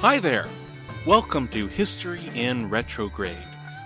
[0.00, 0.46] Hi there!
[1.06, 3.36] Welcome to History in Retrograde.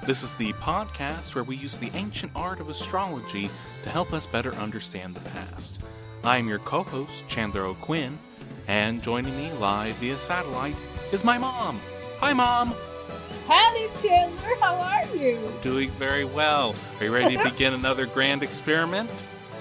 [0.05, 3.49] This is the podcast where we use the ancient art of astrology
[3.83, 5.81] to help us better understand the past.
[6.23, 8.19] I am your co host, Chandler O'Quinn,
[8.69, 10.77] and joining me live via satellite
[11.13, 11.81] is my mom.
[12.19, 12.75] Hi, Mom!
[13.49, 14.57] Howdy, Chandler.
[14.61, 15.41] How are you?
[15.63, 16.75] Doing very well.
[17.01, 19.09] Are you ready to begin another grand experiment?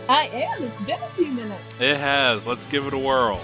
[0.10, 0.64] I am.
[0.64, 1.80] It's been a few minutes.
[1.80, 2.46] It has.
[2.46, 3.40] Let's give it a whirl.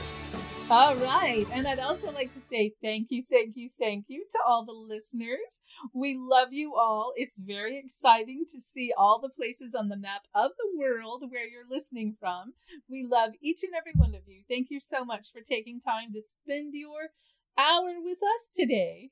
[0.69, 1.47] All right.
[1.53, 4.73] And I'd also like to say thank you, thank you, thank you to all the
[4.73, 5.61] listeners.
[5.93, 7.13] We love you all.
[7.15, 11.47] It's very exciting to see all the places on the map of the world where
[11.47, 12.53] you're listening from.
[12.89, 14.41] We love each and every one of you.
[14.49, 17.11] Thank you so much for taking time to spend your
[17.57, 19.11] hour with us today.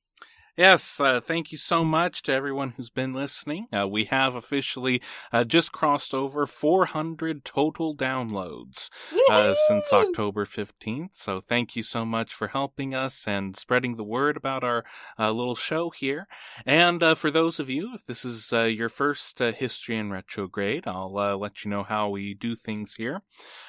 [0.58, 3.68] Yes, uh, thank you so much to everyone who's been listening.
[3.78, 5.02] Uh, we have officially
[5.34, 8.90] uh, just crossed over 400 total downloads
[9.30, 11.14] uh, since October 15th.
[11.14, 14.86] So thank you so much for helping us and spreading the word about our
[15.20, 16.26] uh, little show here.
[16.66, 20.10] And uh, for those of you, if this is uh, your first uh, History in
[20.10, 23.24] Retrograde, I'll uh, let you know how we do things here.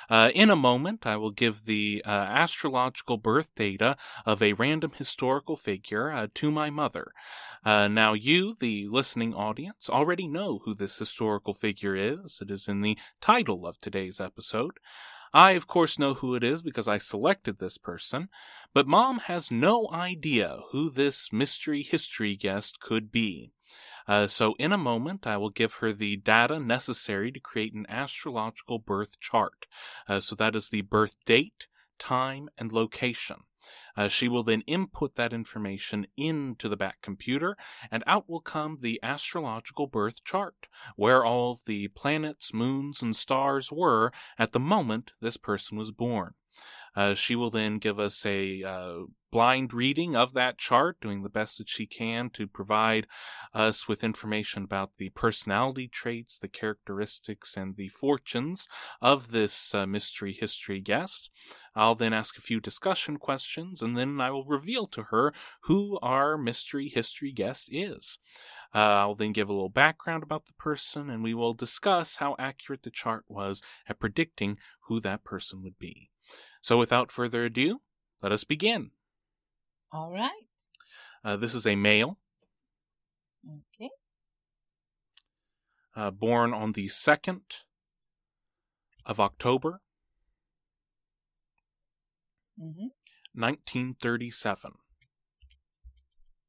[0.08, 4.92] Uh, in a moment, I will give the uh, astrological birth data of a random
[4.96, 7.12] historical figure uh, to my mother.
[7.64, 12.38] Uh, now, you, the listening audience, already know who this historical figure is.
[12.40, 14.78] It is in the title of today's episode.
[15.32, 18.28] I, of course, know who it is because I selected this person,
[18.72, 23.50] but Mom has no idea who this mystery history guest could be.
[24.08, 27.86] Uh, so, in a moment, I will give her the data necessary to create an
[27.88, 29.66] astrological birth chart.
[30.08, 31.66] Uh, so, that is the birth date,
[31.98, 33.38] time, and location.
[33.96, 37.56] Uh, she will then input that information into the back computer,
[37.90, 43.72] and out will come the astrological birth chart, where all the planets, moons, and stars
[43.72, 46.34] were at the moment this person was born.
[46.94, 49.02] Uh, she will then give us a uh,
[49.36, 53.06] blind reading of that chart, doing the best that she can to provide
[53.52, 58.66] us with information about the personality traits, the characteristics, and the fortunes
[59.02, 61.28] of this uh, mystery history guest.
[61.74, 65.98] I'll then ask a few discussion questions, and then I will reveal to her who
[66.00, 68.18] our mystery history guest is.
[68.74, 72.36] Uh, I'll then give a little background about the person, and we will discuss how
[72.38, 76.08] accurate the chart was at predicting who that person would be.
[76.62, 77.82] So, without further ado,
[78.22, 78.92] let us begin.
[79.92, 80.32] All right.
[81.24, 82.18] Uh, this is a male,
[83.46, 83.90] Okay.
[85.94, 87.42] uh, born on the 2nd
[89.04, 89.80] of October,
[92.58, 92.88] Mm-hmm.
[93.34, 94.72] 1937.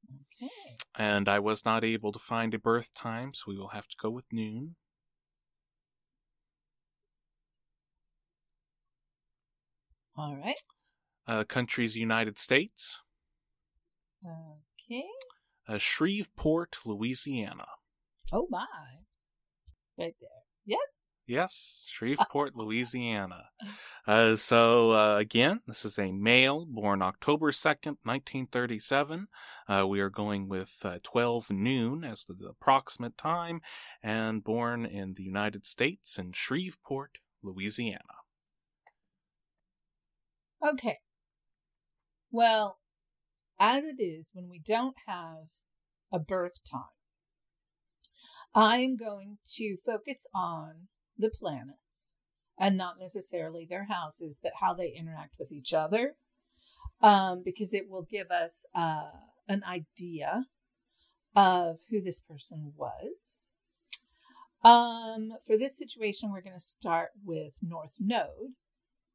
[0.10, 0.50] Okay.
[0.96, 3.98] And I was not able to find a birth time, so we will have to
[4.02, 4.76] go with noon.
[10.16, 10.60] All right.
[11.28, 13.02] Uh, country's United States,
[14.26, 15.06] Okay.
[15.68, 17.66] uh, Shreveport, Louisiana.
[18.32, 18.66] Oh my.
[19.98, 20.30] Right there.
[20.66, 21.08] Yes.
[21.26, 23.50] Yes, Shreveport, Louisiana.
[24.08, 29.28] Uh, so, uh, again, this is a male born October 2nd, 1937.
[29.68, 33.60] Uh, we are going with uh, 12 noon as the, the approximate time,
[34.02, 38.00] and born in the United States in Shreveport, Louisiana.
[40.66, 40.98] Okay.
[42.32, 42.78] Well,
[43.60, 45.48] as it is, when we don't have
[46.12, 46.82] a birth time,
[48.54, 50.88] I'm going to focus on
[51.18, 52.18] the planets
[52.58, 56.16] and not necessarily their houses, but how they interact with each other,
[57.02, 59.12] um, because it will give us uh,
[59.48, 60.46] an idea
[61.36, 63.52] of who this person was.
[64.64, 68.56] Um, for this situation, we're going to start with North Node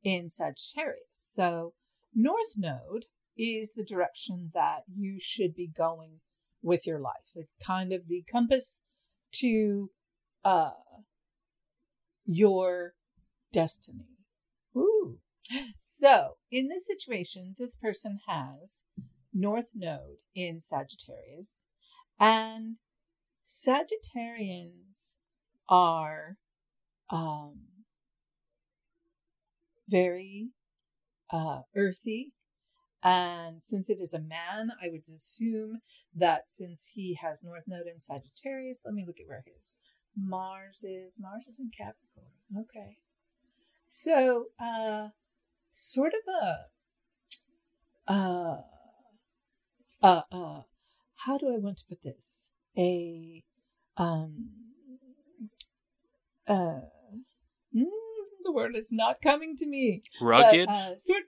[0.04, 1.00] in Sagittarius.
[1.12, 1.74] So,
[2.14, 3.06] North Node
[3.36, 6.20] is the direction that you should be going
[6.62, 7.30] with your life.
[7.34, 8.82] It's kind of the compass
[9.36, 9.90] to
[10.44, 10.70] uh,
[12.24, 12.94] your
[13.52, 14.08] destiny.
[14.76, 15.18] Ooh.
[15.82, 18.84] So, in this situation, this person has
[19.34, 21.64] North Node in Sagittarius,
[22.18, 22.76] and
[23.44, 25.16] Sagittarians
[25.68, 26.36] are
[27.10, 27.60] um,
[29.88, 30.50] very
[31.30, 32.32] uh, earthy.
[33.02, 35.80] And since it is a man, I would assume
[36.14, 39.76] that since he has North Node in Sagittarius, let me look at where his
[40.16, 41.18] Mars is.
[41.18, 42.32] Mars is in Capricorn.
[42.60, 42.98] Okay.
[43.86, 45.08] So, uh,
[45.72, 46.34] sort of
[48.08, 48.60] a, uh,
[50.02, 50.62] uh, uh,
[51.26, 52.52] how do I want to put this?
[52.76, 53.42] A,
[53.96, 54.50] um,
[56.46, 56.80] uh,
[57.74, 57.84] mm,
[58.44, 60.02] the word is not coming to me.
[60.20, 60.68] Rugged?
[60.68, 61.22] But, uh, sort,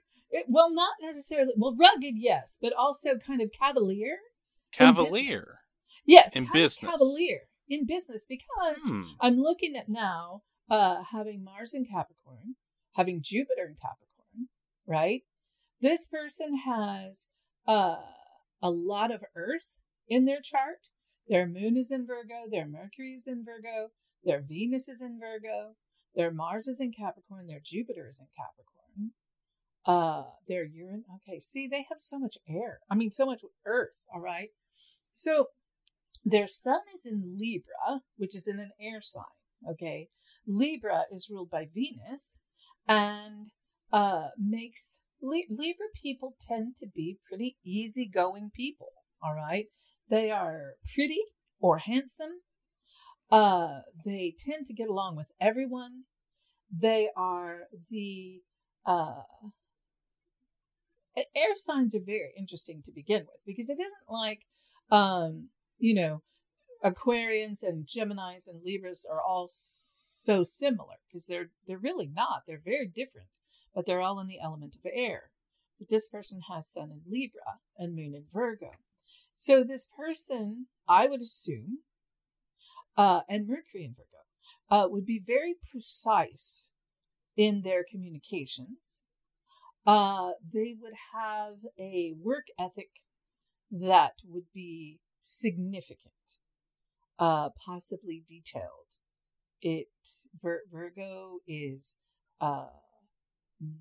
[0.47, 4.17] well, not necessarily, well, rugged, yes, but also kind of cavalier.
[4.71, 5.43] Cavalier.
[6.05, 6.89] Yes, in business.
[6.91, 9.03] Cavalier in business because Hmm.
[9.19, 12.55] I'm looking at now uh, having Mars in Capricorn,
[12.93, 14.49] having Jupiter in Capricorn,
[14.85, 15.21] right?
[15.81, 17.29] This person has
[17.67, 17.97] uh,
[18.61, 19.75] a lot of Earth
[20.07, 20.79] in their chart.
[21.27, 23.89] Their moon is in Virgo, their Mercury is in Virgo,
[24.23, 25.75] their Venus is in Virgo,
[26.13, 28.74] their Mars is in Capricorn, their Jupiter is in Capricorn.
[29.85, 31.03] Uh, their urine.
[31.15, 32.79] Okay, see, they have so much air.
[32.89, 34.03] I mean, so much Earth.
[34.13, 34.49] All right.
[35.13, 35.47] So
[36.23, 39.23] their sun is in Libra, which is in an air sign.
[39.69, 40.09] Okay.
[40.47, 42.41] Libra is ruled by Venus
[42.87, 43.51] and
[43.93, 48.91] uh, makes Li- Libra people tend to be pretty easygoing people.
[49.23, 49.67] All right.
[50.09, 51.21] They are pretty
[51.59, 52.41] or handsome.
[53.31, 56.03] Uh, they tend to get along with everyone.
[56.71, 58.41] They are the
[58.85, 59.21] uh,
[61.17, 64.41] air signs are very interesting to begin with because it isn't like
[64.91, 66.21] um, you know,
[66.83, 72.43] Aquarians and Geminis and Libras are all so similar because they're they're really not.
[72.45, 73.27] They're very different,
[73.73, 75.31] but they're all in the element of air.
[75.79, 78.71] But this person has Sun in Libra and Moon in Virgo.
[79.33, 81.79] So this person, I would assume,
[82.95, 84.05] uh, and Mercury in Virgo,
[84.69, 86.69] uh, would be very precise
[87.35, 89.01] in their communications.
[89.85, 92.89] Uh, they would have a work ethic
[93.71, 96.39] that would be significant,
[97.19, 98.87] uh, possibly detailed.
[99.61, 99.87] It
[100.41, 101.97] Vir- Virgo is
[102.41, 102.67] uh,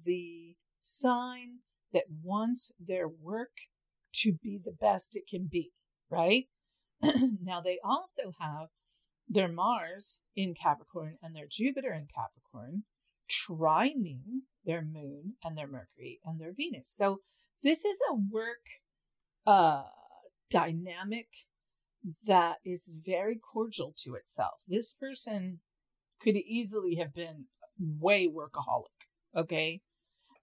[0.05, 1.61] the sign
[1.93, 3.53] that wants their work
[4.13, 5.73] to be the best it can be,
[6.11, 6.47] right?
[7.43, 8.69] now they also have
[9.29, 12.85] their Mars in Capricorn and their Jupiter in Capricorn
[13.31, 16.89] trining their moon and their Mercury and their Venus.
[16.89, 17.21] So
[17.63, 18.67] this is a work
[19.47, 19.85] uh
[20.51, 21.29] dynamic
[22.27, 24.61] that is very cordial to itself.
[24.69, 25.61] This person
[26.21, 27.47] could easily have been
[27.79, 29.81] way workaholic, okay?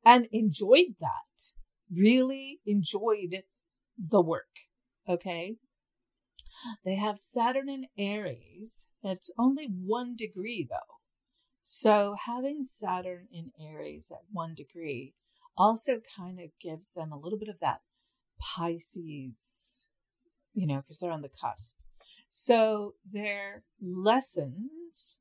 [0.03, 1.53] And enjoyed that.
[1.93, 3.43] Really enjoyed
[3.97, 4.49] the work,
[5.07, 5.55] okay?
[6.83, 8.87] They have Saturn in Aries.
[9.03, 11.00] It's only one degree though.
[11.61, 15.13] So having Saturn in Aries at one degree
[15.57, 17.81] also kind of gives them a little bit of that
[18.39, 19.87] Pisces,
[20.53, 21.77] you know, because they're on the cusp.
[22.29, 25.19] So their lessons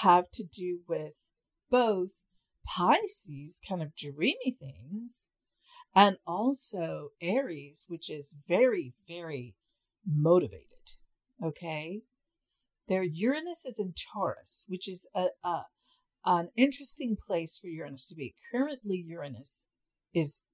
[0.00, 1.28] have to do with
[1.70, 2.22] both
[2.66, 5.28] Pisces, kind of dreamy things,
[5.94, 9.54] and also Aries, which is very, very
[10.06, 10.96] motivated.
[11.42, 12.02] Okay.
[12.88, 15.62] Their Uranus is in Taurus, which is a, a
[16.24, 18.34] an interesting place for Uranus to be.
[18.52, 19.68] Currently, Uranus
[20.12, 20.46] is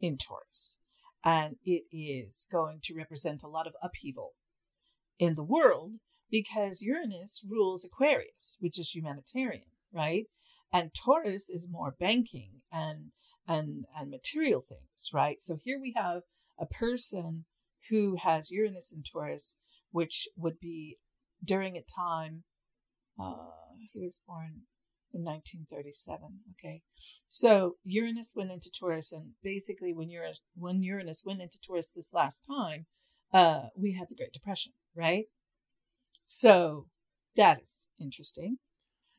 [0.00, 0.78] in Taurus,
[1.24, 4.34] and it is going to represent a lot of upheaval
[5.18, 5.92] in the world
[6.30, 10.26] because Uranus rules Aquarius, which is humanitarian, right?
[10.72, 13.12] And Taurus is more banking and
[13.46, 15.40] and and material things, right?
[15.40, 16.22] So here we have
[16.58, 17.44] a person
[17.90, 19.58] who has Uranus in Taurus,
[19.90, 20.98] which would be
[21.44, 22.44] during a time
[23.18, 23.34] uh,
[23.92, 24.62] he was born
[25.12, 26.40] in 1937.
[26.52, 26.82] Okay,
[27.28, 32.12] so Uranus went into Taurus, and basically, when Uranus when Uranus went into Taurus this
[32.14, 32.86] last time,
[33.32, 35.26] uh, we had the Great Depression, right?
[36.26, 36.86] So
[37.36, 38.58] that is interesting.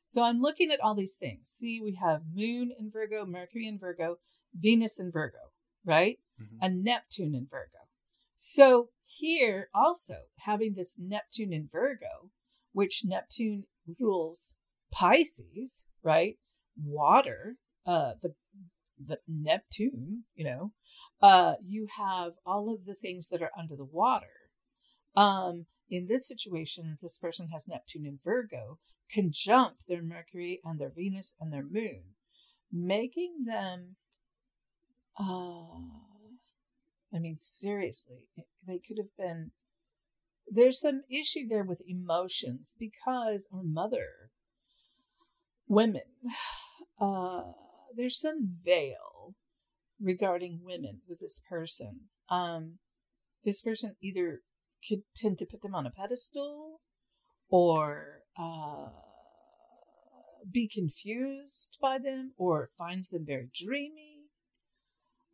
[0.05, 1.49] So I'm looking at all these things.
[1.49, 4.17] See, we have Moon in Virgo, Mercury in Virgo,
[4.53, 5.51] Venus in Virgo,
[5.85, 6.19] right?
[6.39, 6.57] Mhm.
[6.61, 7.87] And Neptune in Virgo.
[8.35, 8.89] So
[9.19, 12.31] here also having this Neptune in Virgo,
[12.71, 13.65] which Neptune
[13.99, 14.55] rules
[14.91, 16.37] Pisces, right?
[16.81, 18.33] Water, uh, the
[18.99, 20.71] the Neptune, you know,
[21.21, 24.27] uh, you have all of the things that are under the water.
[25.15, 28.79] Um, in this situation, this person has Neptune in Virgo
[29.11, 32.01] conjunct their Mercury and their Venus and their Moon,
[32.71, 33.95] making them.
[35.19, 36.12] Uh,
[37.13, 38.27] I mean, seriously,
[38.65, 39.51] they could have been.
[40.47, 44.31] There's some issue there with emotions because our mother,
[45.67, 46.01] women,
[47.01, 47.43] uh,
[47.95, 49.35] there's some veil
[50.01, 52.09] regarding women with this person.
[52.29, 52.79] Um,
[53.43, 54.41] this person either
[54.87, 56.81] could tend to put them on a pedestal
[57.49, 58.89] or uh,
[60.51, 64.12] be confused by them or finds them very dreamy.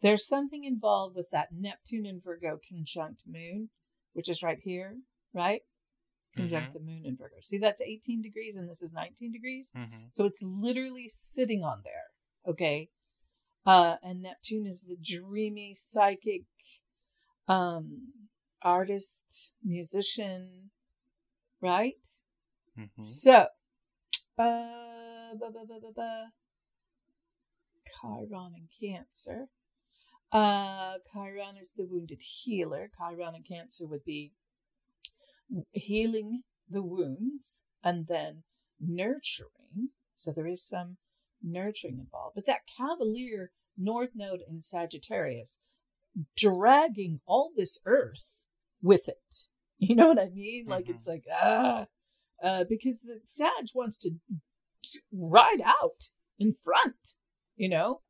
[0.01, 3.69] There's something involved with that Neptune and Virgo conjunct moon,
[4.13, 4.97] which is right here,
[5.33, 5.61] right?
[6.35, 7.35] Conjunct the moon in Virgo.
[7.41, 9.73] See, that's 18 degrees and this is 19 degrees.
[9.75, 10.13] Mhm.
[10.13, 12.11] So it's literally sitting on there.
[12.45, 12.89] Okay.
[13.65, 16.43] Uh, and Neptune is the dreamy, psychic,
[17.47, 18.13] um,
[18.61, 20.71] artist, musician,
[21.61, 22.07] right?
[22.77, 23.03] Mhm.
[23.03, 23.47] So,
[24.37, 25.35] uh.
[28.01, 29.49] Chiron and Cancer.
[30.31, 32.89] Uh, Chiron is the wounded healer.
[32.97, 34.33] Chiron and Cancer would be
[35.71, 38.43] healing the wounds and then
[38.79, 39.89] nurturing.
[40.13, 40.97] So there is some
[41.41, 42.35] nurturing involved.
[42.35, 45.59] But that Cavalier North Node in Sagittarius
[46.37, 48.41] dragging all this earth
[48.81, 49.15] with it.
[49.81, 50.65] You know what I mean?
[50.67, 50.89] Like Mhm.
[50.89, 51.85] it's like ah,
[52.43, 54.11] uh, because the Sag wants to
[55.09, 57.15] ride out in front,
[57.55, 58.01] you know,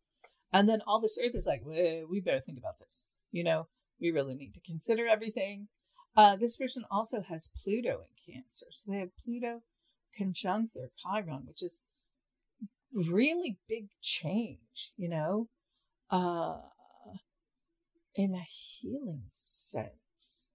[0.52, 3.24] and then all this earth is like, "Well, we better think about this.
[3.32, 3.68] You know,
[4.00, 5.68] we really need to consider everything.
[6.16, 9.62] Uh, this person also has Pluto in Cancer, so they have Pluto
[10.16, 11.84] conjunct their Chiron, which is
[12.94, 15.48] really big change, you know,
[16.10, 16.58] uh,
[18.16, 20.50] in a healing sense.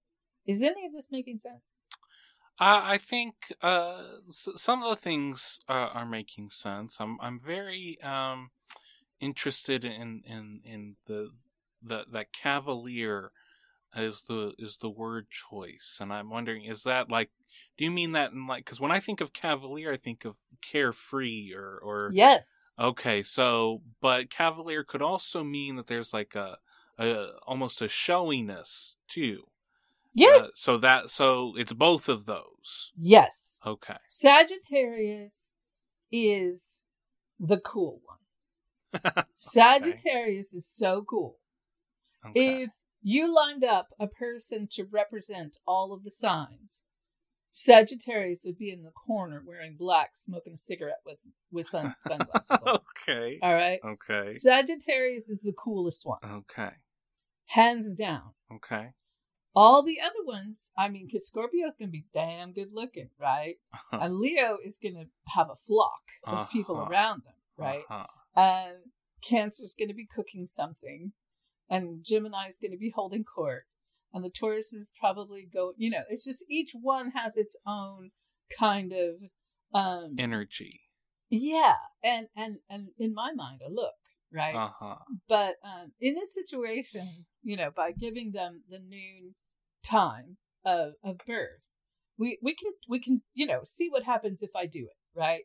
[0.45, 1.79] Is any of this making sense?
[2.59, 6.97] Uh, I think uh, s- some of the things uh, are making sense.
[6.99, 8.51] I'm I'm very um,
[9.19, 11.31] interested in in in the
[11.81, 13.31] the that cavalier
[13.95, 17.29] is the is the word choice, and I'm wondering is that like
[17.77, 20.35] do you mean that in like because when I think of cavalier, I think of
[20.61, 22.67] carefree or or Yes.
[22.79, 26.57] Okay, so but cavalier could also mean that there's like a,
[26.97, 29.43] a almost a showiness too.
[30.13, 30.47] Yes.
[30.47, 32.91] Uh, so that so it's both of those.
[32.97, 33.59] yes.
[33.65, 33.97] Okay.
[34.09, 35.53] Sagittarius
[36.11, 36.83] is
[37.39, 38.17] the cool one.
[39.35, 41.37] Sagittarius is so cool.
[42.27, 42.63] okay.
[42.63, 42.69] If
[43.01, 46.83] you lined up a person to represent all of the signs,
[47.51, 51.19] Sagittarius would be in the corner wearing black, smoking a cigarette with
[51.51, 52.79] with sun, sunglasses on.
[53.07, 53.39] okay.
[53.41, 53.79] All right.
[53.85, 54.31] Okay.
[54.31, 56.71] Sagittarius is the coolest one, Okay.
[57.47, 58.31] hands down.
[58.53, 58.89] Okay.
[59.57, 63.09] All the other ones, I mean, because Scorpio is going to be damn good looking,
[63.17, 63.55] right?
[63.73, 63.99] Uh-huh.
[64.01, 66.89] And Leo is going to have a flock of people Uh-huh.
[66.91, 67.83] around them, right?
[67.89, 68.05] Uh-huh.
[68.35, 68.77] And
[69.27, 71.13] Cancer's going to be cooking something,
[71.69, 73.63] and Gemini is going to be holding court,
[74.13, 75.73] and the Taurus is probably go.
[75.77, 78.11] You know, it's just each one has its own
[78.59, 79.21] kind of,
[79.73, 80.69] um, Energy.
[81.29, 83.93] yeah, and and and in my mind, a look,
[84.31, 84.55] right?
[84.55, 84.95] Uh huh.
[85.27, 89.35] But um, in this situation, you know, by giving them the noon
[89.83, 91.73] time of, of birth,
[92.17, 95.43] we, we can we can you know see what happens if I do it right.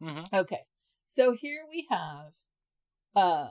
[0.00, 0.60] hmm Okay,
[1.06, 2.32] so here we have
[3.14, 3.50] uh,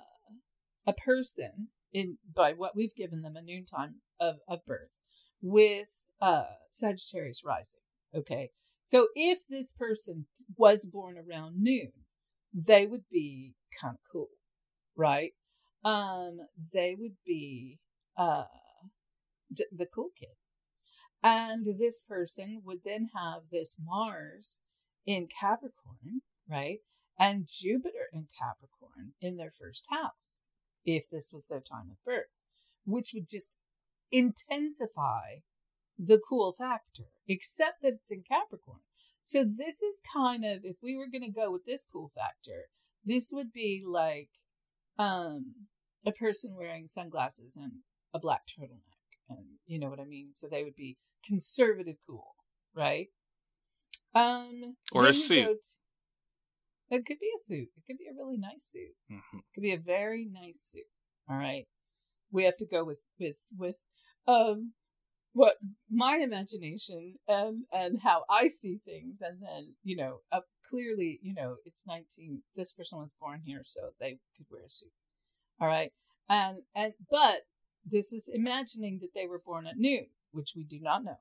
[0.85, 4.99] a person in by what we've given them a noon time of of birth
[5.41, 7.79] with uh, Sagittarius rising.
[8.13, 10.25] Okay, so if this person
[10.57, 11.91] was born around noon,
[12.53, 14.29] they would be kind of cool,
[14.95, 15.31] right?
[15.83, 16.39] Um,
[16.73, 17.79] they would be
[18.17, 18.43] uh,
[19.53, 20.35] d- the cool kid,
[21.23, 24.59] and this person would then have this Mars
[25.05, 26.79] in Capricorn, right?
[27.17, 30.41] And Jupiter in Capricorn in their first house,
[30.85, 32.43] if this was their time of birth,
[32.85, 33.57] which would just
[34.11, 35.37] intensify
[35.97, 38.81] the cool factor, except that it's in Capricorn.
[39.21, 42.65] So this is kind of, if we were going to go with this cool factor,
[43.03, 44.29] this would be like
[44.99, 45.67] um,
[46.05, 47.71] a person wearing sunglasses and
[48.13, 48.81] a black turtleneck.
[49.29, 50.33] And you know what I mean?
[50.33, 52.35] So they would be conservative cool,
[52.75, 53.07] right?
[54.13, 55.47] Um, Or a suit.
[55.47, 55.67] t-
[56.89, 57.69] it could be a suit.
[57.75, 58.95] It could be a really nice suit.
[59.09, 59.39] Mhm.
[59.39, 60.87] It could be a very nice suit.
[61.29, 61.67] All right.
[62.31, 63.77] We have to go with with with
[64.27, 64.73] um
[65.33, 65.57] what
[65.89, 71.33] my imagination and and how I see things, and then you know, uh, clearly, you
[71.33, 72.43] know, it's nineteen.
[72.55, 74.93] This person was born here, so they could wear a suit.
[75.59, 75.91] All right,
[76.29, 77.41] and and but
[77.85, 81.19] this is imagining that they were born at noon, which we do not know.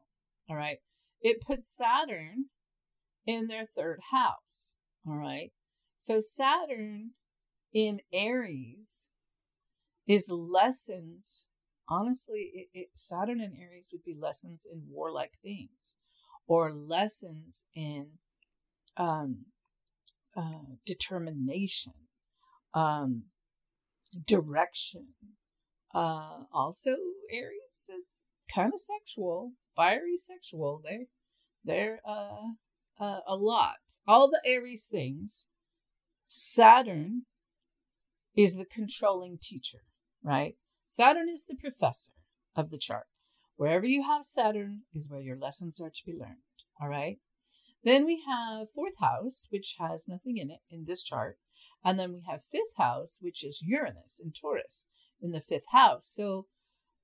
[0.49, 0.79] All right,
[1.21, 2.47] it puts Saturn
[3.27, 4.77] in their third house.
[5.07, 5.53] All right,
[5.97, 7.11] so Saturn
[7.73, 9.11] in Aries
[10.07, 11.47] is lessons
[11.89, 15.97] honestly, it, it, Saturn and Aries would be lessons in warlike things,
[16.47, 18.07] or lessons in
[18.97, 19.47] um,
[20.37, 21.93] uh, determination,
[22.73, 23.25] um,
[24.27, 25.09] direction.
[25.95, 26.97] Uh, also,
[27.31, 30.83] Aries is kind of sexual, fiery sexual.
[30.83, 31.07] They're
[31.65, 32.53] they're uh,
[33.01, 33.77] uh, a lot.
[34.07, 35.49] All the Aries things.
[36.27, 37.23] Saturn
[38.37, 39.79] is the controlling teacher,
[40.23, 40.57] right?
[40.87, 42.13] Saturn is the professor
[42.57, 43.07] of the chart.
[43.57, 46.39] Wherever you have Saturn is where your lessons are to be learned.
[46.81, 47.19] All right.
[47.85, 51.39] Then we have fourth house, which has nothing in it in this chart.
[51.85, 54.87] And then we have fifth house, which is Uranus and Taurus
[55.21, 56.07] in the fifth house.
[56.07, 56.47] So,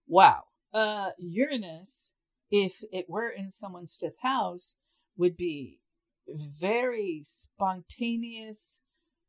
[0.06, 0.44] wow.
[0.72, 2.14] Uh, Uranus,
[2.50, 4.76] if it were in someone's fifth house,
[5.20, 5.78] would be
[6.26, 8.80] very spontaneous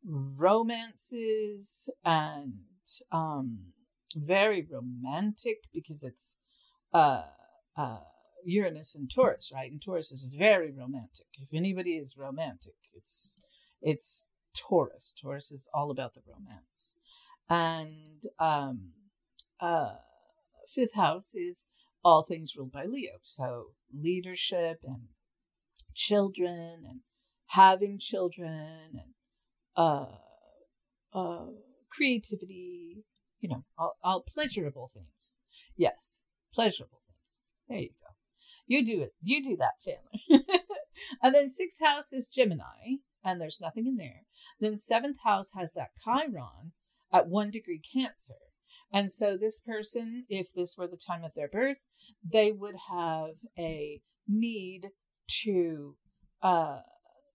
[0.05, 2.53] romances and
[3.11, 3.73] um
[4.15, 6.37] very romantic because it's
[6.93, 7.23] uh
[7.77, 7.99] uh
[8.43, 9.71] Uranus and Taurus, right?
[9.71, 11.27] And Taurus is very romantic.
[11.39, 13.37] If anybody is romantic, it's
[13.81, 15.13] it's Taurus.
[15.21, 16.97] Taurus is all about the romance.
[17.49, 18.93] And um
[19.59, 19.95] uh
[20.67, 21.67] fifth house is
[22.03, 23.17] all things ruled by Leo.
[23.21, 25.09] So leadership and
[25.93, 26.99] children and
[27.47, 29.13] having children and
[29.75, 30.05] uh
[31.13, 31.45] uh
[31.89, 33.03] creativity,
[33.39, 35.39] you know, all, all pleasurable things.
[35.75, 36.21] Yes,
[36.53, 37.53] pleasurable things.
[37.67, 38.11] There you go.
[38.67, 39.13] You do it.
[39.21, 40.45] You do that, Chandler.
[41.21, 44.21] and then sixth house is Gemini, and there's nothing in there.
[44.59, 46.71] Then seventh house has that Chiron
[47.11, 48.35] at one degree Cancer.
[48.93, 51.85] And so this person, if this were the time of their birth,
[52.23, 54.89] they would have a need
[55.43, 55.95] to
[56.41, 56.79] uh,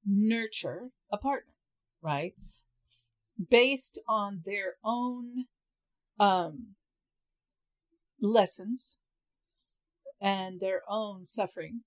[0.05, 1.53] nurture a partner,
[2.03, 2.35] right?
[3.51, 5.45] Based on their own
[6.19, 6.75] um,
[8.21, 8.97] lessons
[10.21, 11.83] and their own suffering,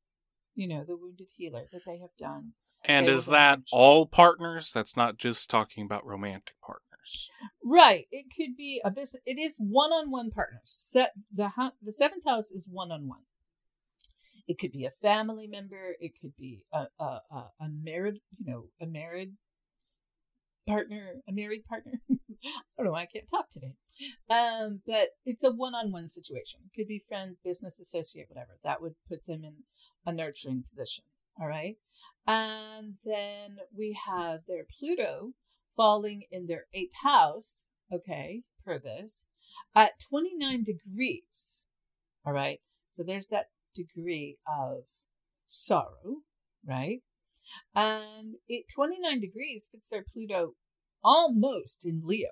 [0.56, 2.54] you know, the wounded healer that they have done.
[2.86, 4.72] And They is that all partners?
[4.74, 7.30] That's not just talking about romantic partners.
[7.64, 8.08] Right.
[8.12, 9.22] It could be a business.
[9.26, 10.62] It is one-on-one partners.
[10.66, 13.22] Set the the seventh house is one-on-one.
[14.50, 15.96] It could be a family member.
[16.00, 19.34] It could be a a, a, a married, you know, a married
[20.68, 22.02] partner, a married partner.
[22.10, 22.16] I
[22.78, 22.92] don't know.
[22.94, 23.76] why I can't talk today.
[24.28, 26.62] Um, but it's a one-on-one situation.
[26.66, 28.58] It could be friend, business associate, whatever.
[28.64, 29.54] That would put them in
[30.06, 31.04] a nurturing position.
[31.40, 31.76] All right.
[32.26, 35.34] And then we have their Pluto
[35.76, 39.28] falling in their eighth house, okay, per this,
[39.76, 41.68] at 29 degrees.
[42.26, 42.60] All right.
[42.90, 44.84] So there's that degree of
[45.48, 46.22] sorrow,
[46.66, 47.02] right?
[47.76, 50.54] And it 29 degrees fits their Pluto
[51.04, 52.30] almost in Leo,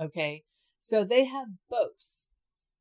[0.00, 0.44] okay?
[0.78, 2.22] So they have both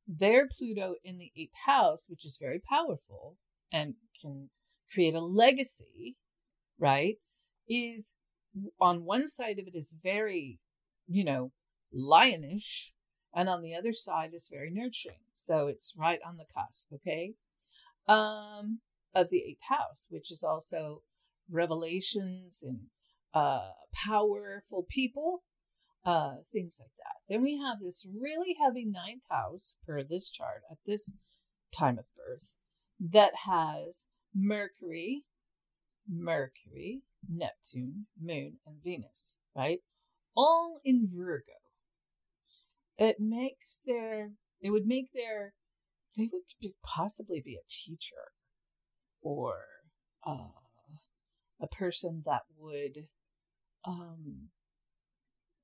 [0.08, 3.38] their Pluto in the eighth house, which is very powerful
[3.72, 4.50] and can
[4.92, 6.18] create a legacy,
[6.78, 7.16] right?
[7.68, 8.16] Is
[8.80, 10.60] on one side of it is very,
[11.08, 11.52] you know,
[11.96, 12.92] lionish,
[13.34, 15.24] and on the other side is very nurturing.
[15.34, 17.34] So it's right on the cusp, okay?
[18.08, 18.80] Um,
[19.14, 21.04] of the eighth house, which is also
[21.50, 22.88] revelations and
[23.34, 23.72] uh
[24.06, 25.44] powerful people,
[26.06, 27.34] uh, things like that.
[27.34, 31.18] Then we have this really heavy ninth house per this chart at this
[31.78, 32.56] time of birth
[33.00, 35.24] that has Mercury,
[36.10, 39.80] Mercury, Neptune, Moon, and Venus, right?
[40.36, 41.44] All in Virgo.
[42.98, 45.54] It makes their, it would make their,
[46.18, 48.32] they would be, possibly be a teacher
[49.22, 49.56] or
[50.26, 50.50] uh,
[51.62, 53.08] a person that would
[53.86, 54.50] um,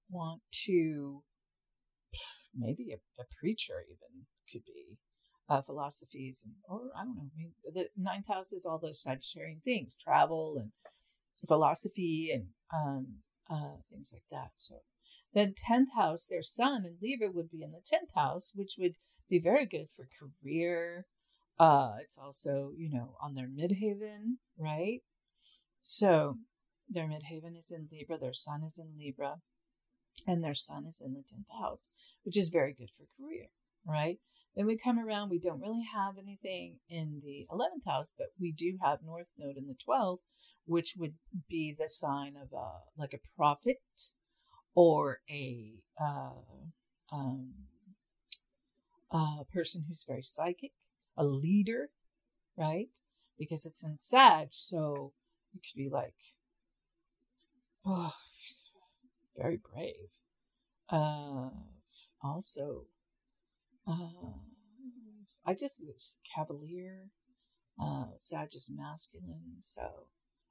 [0.09, 1.23] want to,
[2.55, 4.97] maybe a, a preacher even could be
[5.49, 7.29] uh, philosophies and or I don't know.
[7.33, 10.71] I mean, the ninth house is all those Sagittarian things, travel and
[11.47, 13.07] philosophy and um,
[13.49, 14.51] uh, things like that.
[14.57, 14.75] So
[15.33, 18.95] then tenth house, their sun and Libra would be in the tenth house, which would
[19.29, 21.05] be very good for career.
[21.59, 25.01] Uh, it's also you know on their midheaven, right?
[25.81, 26.37] So
[26.89, 29.37] their midheaven is in Libra, their sun is in Libra,
[30.25, 31.91] and their sun is in the 10th house,
[32.23, 33.47] which is very good for career,
[33.85, 34.19] right?
[34.55, 38.51] Then we come around, we don't really have anything in the 11th house, but we
[38.51, 40.19] do have North Node in the 12th,
[40.65, 41.13] which would
[41.47, 43.77] be the sign of a, like a prophet
[44.73, 46.31] or a, uh,
[47.11, 47.53] um,
[49.11, 50.71] a person who's very psychic,
[51.17, 51.89] a leader,
[52.57, 52.89] right?
[53.37, 55.13] Because it's in Sag, so
[55.53, 56.15] it could be like,
[57.85, 58.13] oh,
[59.37, 60.11] very brave.
[60.89, 61.49] Uh,
[62.21, 62.85] also,
[63.87, 64.33] uh,
[65.45, 65.81] I just
[66.35, 67.09] cavalier.
[67.79, 69.57] Uh, Sag is masculine.
[69.59, 70.07] So,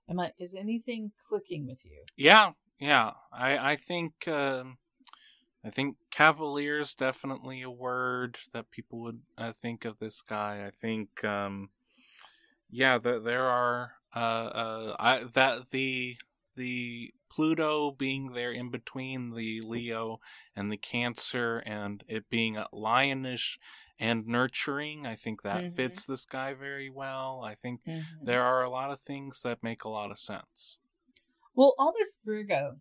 [0.08, 0.32] am I?
[0.38, 2.04] Is anything clicking with you?
[2.16, 3.12] Yeah, yeah.
[3.32, 4.78] I I think um,
[5.66, 10.64] I think cavalier is definitely a word that people would uh, think of this guy.
[10.64, 11.70] I think um,
[12.70, 16.16] yeah, there there are uh, uh I that the
[16.54, 20.20] the Pluto being there in between the Leo
[20.54, 23.58] and the Cancer and it being lionish
[23.98, 25.04] and nurturing.
[25.04, 25.74] I think that mm-hmm.
[25.74, 27.42] fits this guy very well.
[27.44, 28.24] I think mm-hmm.
[28.24, 30.78] there are a lot of things that make a lot of sense.
[31.54, 32.76] Well, all this Virgo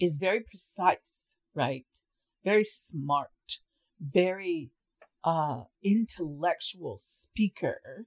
[0.00, 1.86] is very precise, right?
[2.44, 3.28] Very smart,
[4.00, 4.70] very
[5.22, 8.06] uh intellectual speaker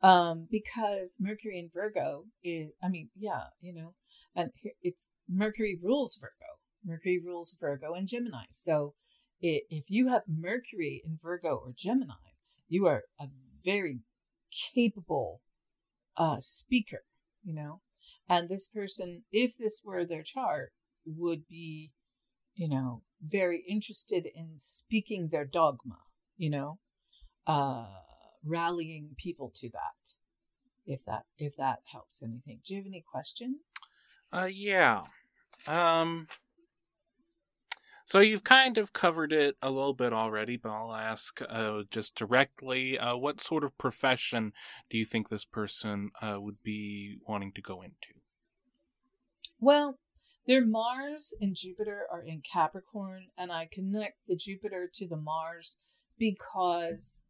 [0.00, 3.92] um because mercury in virgo is i mean yeah you know
[4.34, 4.50] and
[4.82, 6.58] it's Mercury rules Virgo.
[6.84, 8.44] Mercury rules Virgo and Gemini.
[8.50, 8.94] So
[9.40, 12.14] if you have Mercury in Virgo or Gemini,
[12.68, 13.26] you are a
[13.64, 14.00] very
[14.74, 15.40] capable
[16.16, 17.02] uh, speaker,
[17.44, 17.80] you know.
[18.28, 20.72] And this person, if this were their chart,
[21.04, 21.90] would be,
[22.54, 25.98] you know, very interested in speaking their dogma,
[26.36, 26.78] you know,
[27.46, 27.86] uh,
[28.44, 30.16] rallying people to that.
[30.84, 32.60] If that if that helps anything.
[32.64, 33.58] Do you have any questions?
[34.32, 35.02] Uh, yeah.
[35.68, 36.26] Um,
[38.04, 42.16] so you've kind of covered it a little bit already, but I'll ask uh, just
[42.16, 44.52] directly: uh, what sort of profession
[44.90, 48.20] do you think this person uh, would be wanting to go into?
[49.60, 49.98] Well,
[50.46, 55.76] their Mars and Jupiter are in Capricorn, and I connect the Jupiter to the Mars
[56.18, 57.22] because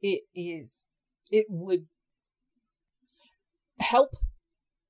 [0.00, 0.88] it is
[1.30, 1.86] it would
[3.80, 4.16] help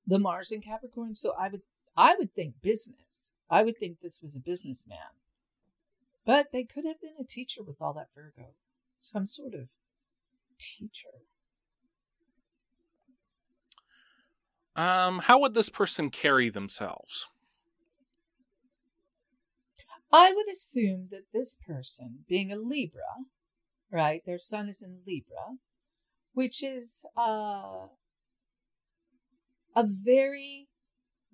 [0.05, 1.15] the Mars in Capricorn.
[1.15, 1.61] So I would
[1.97, 3.33] I would think business.
[3.49, 5.15] I would think this was a businessman.
[6.25, 8.53] But they could have been a teacher with all that Virgo.
[8.97, 9.67] Some sort of
[10.57, 11.09] teacher.
[14.75, 17.27] Um, how would this person carry themselves?
[20.11, 23.25] I would assume that this person, being a Libra,
[23.91, 25.57] right, their sun is in Libra,
[26.33, 27.87] which is uh,
[29.75, 30.67] a very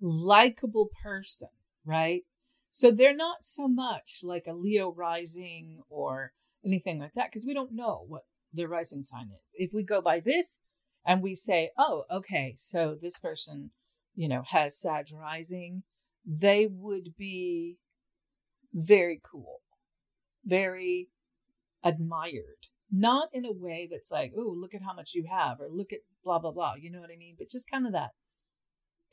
[0.00, 1.48] likable person,
[1.84, 2.22] right?
[2.70, 6.32] So they're not so much like a Leo rising or
[6.64, 9.54] anything like that because we don't know what their rising sign is.
[9.56, 10.60] If we go by this
[11.04, 13.70] and we say, oh, okay, so this person,
[14.14, 15.82] you know, has Sag rising,
[16.24, 17.78] they would be
[18.72, 19.60] very cool,
[20.44, 21.08] very
[21.82, 22.68] admired.
[22.90, 25.92] Not in a way that's like, oh, look at how much you have, or look
[25.92, 26.74] at blah, blah, blah.
[26.78, 27.36] You know what I mean?
[27.38, 28.10] But just kind of that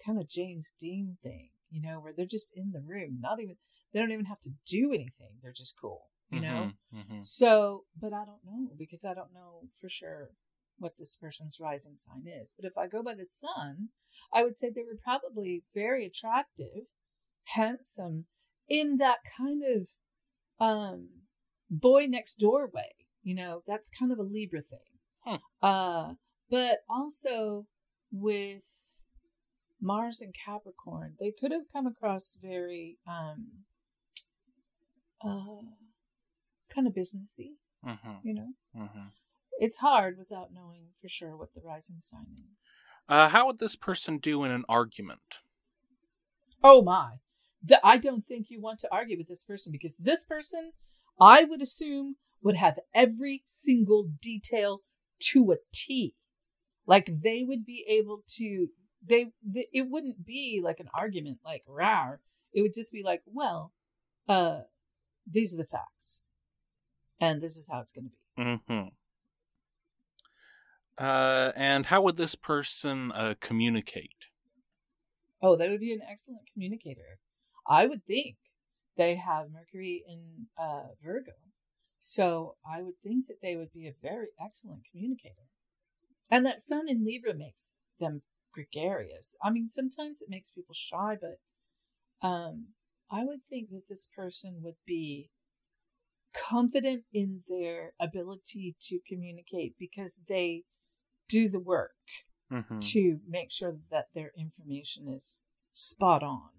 [0.06, 3.56] kind of James Dean thing, you know, where they're just in the room, not even,
[3.94, 5.40] they don't even have to do anything.
[5.42, 6.72] They're just cool, you know?
[6.94, 7.22] Mm-hmm, mm-hmm.
[7.22, 10.30] So, but I don't know because I don't know for sure
[10.78, 12.54] what this person's rising sign is.
[12.58, 13.90] But if I go by the sun,
[14.34, 16.84] I would say they were probably very attractive,
[17.46, 18.26] handsome,
[18.70, 19.88] in that kind of
[20.66, 21.10] um
[21.70, 22.96] boy next door way.
[23.24, 24.80] You know, that's kind of a Libra thing.
[25.26, 25.38] Huh.
[25.62, 26.14] Uh,
[26.50, 27.68] but also
[28.12, 28.66] with
[29.82, 33.66] Mars and Capricorn, they could have come across very um
[35.24, 35.66] uh
[36.74, 37.56] kind of businessy.
[37.86, 38.16] Mm-hmm.
[38.24, 38.48] You know?
[38.78, 39.08] Mm-hmm.
[39.60, 42.72] It's hard without knowing for sure what the rising sign is.
[43.10, 45.40] Uh, how would this person do in an argument?
[46.64, 47.16] Oh my.
[47.84, 50.72] I don't think you want to argue with this person because this person,
[51.20, 54.82] I would assume, would have every single detail
[55.32, 56.16] to a T.
[56.86, 58.68] Like they would be able to
[59.06, 62.22] they, they it wouldn't be like an argument like rar.
[62.54, 63.74] It would just be like, well,
[64.28, 64.62] uh,
[65.30, 66.24] these are the facts,
[67.20, 68.44] and this is how it's going to be.
[68.44, 68.88] Mm-hmm.
[70.98, 74.26] Uh, and how would this person uh, communicate?
[75.42, 77.20] Oh, they would be an excellent communicator.
[77.70, 78.36] I would think
[78.98, 81.34] they have Mercury in uh, Virgo,
[82.00, 85.48] so I would think that they would be a very excellent communicator.
[86.32, 89.36] And that Sun in Libra makes them gregarious.
[89.44, 92.70] I mean, sometimes it makes people shy, but um,
[93.12, 95.30] I would think that this person would be
[96.34, 100.64] confident in their ability to communicate because they
[101.28, 101.92] do the work
[102.52, 102.80] mm-hmm.
[102.80, 106.50] to make sure that their information is spot on.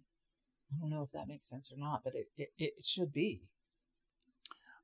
[0.73, 3.43] I don't know if that makes sense or not, but it, it, it should be.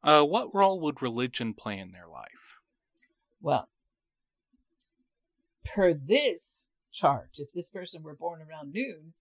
[0.02, 2.58] Uh, what role would religion play in their life?
[3.40, 3.68] Well,
[5.64, 9.14] per this chart, if this person were born around noon,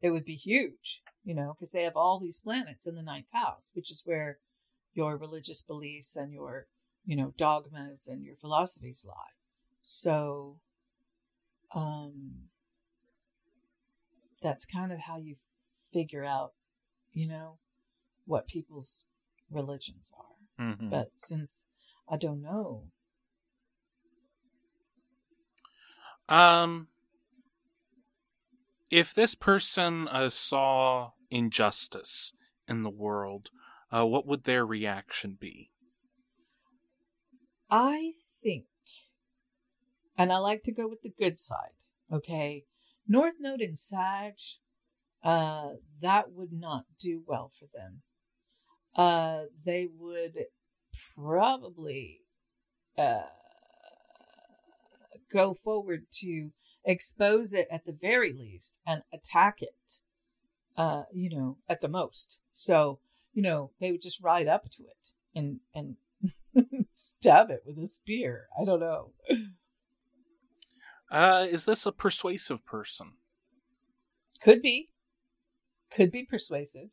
[0.00, 3.28] it would be huge, you know, because they have all these planets in the ninth
[3.32, 4.38] house, which is where
[4.94, 6.66] your religious beliefs and your,
[7.06, 9.14] you know, dogmas and your philosophies lie.
[9.82, 10.58] So,
[11.74, 12.48] um,
[14.42, 15.36] that's kind of how you
[15.92, 16.52] figure out,
[17.12, 17.58] you know,
[18.26, 19.04] what people's
[19.50, 20.64] religions are.
[20.64, 20.88] Mm-hmm.
[20.88, 21.66] But since
[22.08, 22.84] I don't know,
[26.28, 26.88] um,
[28.90, 32.32] if this person uh, saw injustice
[32.68, 33.50] in the world,
[33.90, 35.70] uh, what would their reaction be?
[37.70, 38.66] I think,
[40.18, 41.72] and I like to go with the good side,
[42.12, 42.64] okay?
[43.08, 44.34] North Node and Sag,
[45.22, 48.02] uh, that would not do well for them.
[48.94, 50.46] Uh, they would
[51.16, 52.20] probably
[52.98, 53.22] uh,
[55.32, 56.50] go forward to
[56.84, 60.00] expose it at the very least and attack it,
[60.76, 62.40] uh, you know, at the most.
[62.52, 62.98] So,
[63.32, 65.96] you know, they would just ride up to it and, and
[66.90, 68.46] stab it with a spear.
[68.60, 69.12] I don't know.
[71.10, 73.12] Uh, is this a persuasive person?
[74.40, 74.91] Could be.
[75.94, 76.88] Could be persuasive.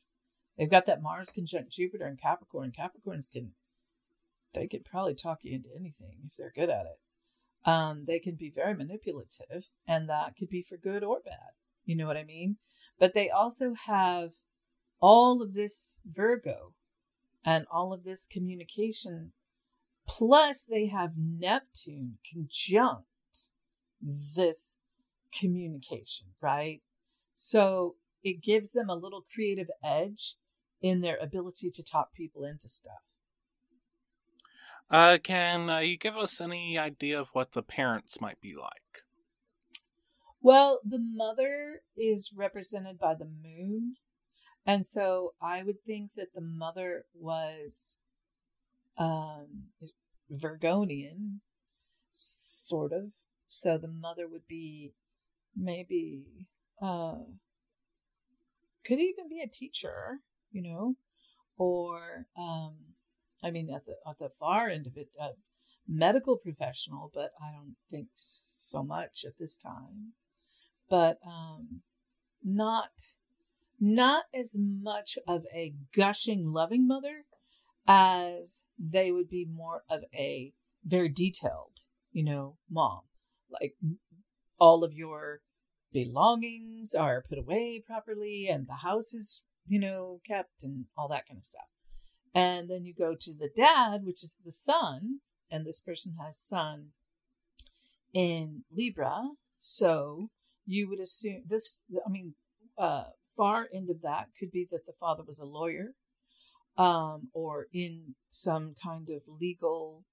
[0.57, 2.73] They've got that Mars conjunct Jupiter and Capricorn.
[2.77, 3.53] Capricorns can,
[4.53, 6.99] they can probably talk you into anything if they're good at it.
[7.65, 11.53] Um, they can be very manipulative, and that could be for good or bad.
[11.85, 12.57] You know what I mean?
[12.99, 14.31] But they also have
[14.99, 16.73] all of this Virgo
[17.45, 19.31] and all of this communication.
[20.07, 23.05] Plus, they have Neptune conjunct
[24.01, 24.77] this
[25.37, 26.81] communication, right?
[27.33, 30.35] So it gives them a little creative edge
[30.81, 33.03] in their ability to talk people into stuff.
[34.89, 39.03] Uh, can uh, you give us any idea of what the parents might be like?
[40.41, 43.95] Well, the mother is represented by the moon.
[44.65, 47.97] And so I would think that the mother was
[48.97, 49.69] um,
[50.31, 51.39] Virgonian,
[52.13, 53.11] sort of.
[53.47, 54.93] So the mother would be
[55.55, 56.47] maybe,
[56.81, 57.15] uh,
[58.89, 60.19] could even be a teacher,
[60.51, 60.95] you know,
[61.57, 62.75] or, um,
[63.43, 65.29] I mean, at the, at the far end of it, a
[65.87, 70.13] medical professional, but I don't think so much at this time.
[70.89, 71.81] But, um,
[72.43, 72.91] not,
[73.79, 77.25] not as much of a gushing, loving mother
[77.87, 81.79] as they would be more of a very detailed,
[82.11, 83.01] you know, mom
[83.49, 83.75] like
[84.59, 85.41] all of your
[85.91, 91.27] belongings are put away properly and the house is, you know, kept and all that
[91.27, 91.67] kind of stuff.
[92.33, 96.37] And then you go to the dad, which is the sun, and this person has
[96.37, 96.89] sun
[98.13, 99.29] in Libra.
[99.57, 100.29] So
[100.65, 101.75] you would assume this,
[102.05, 102.35] I mean,
[102.77, 105.93] uh, far end of that could be that the father was a lawyer
[106.77, 110.05] um, or in some kind of legal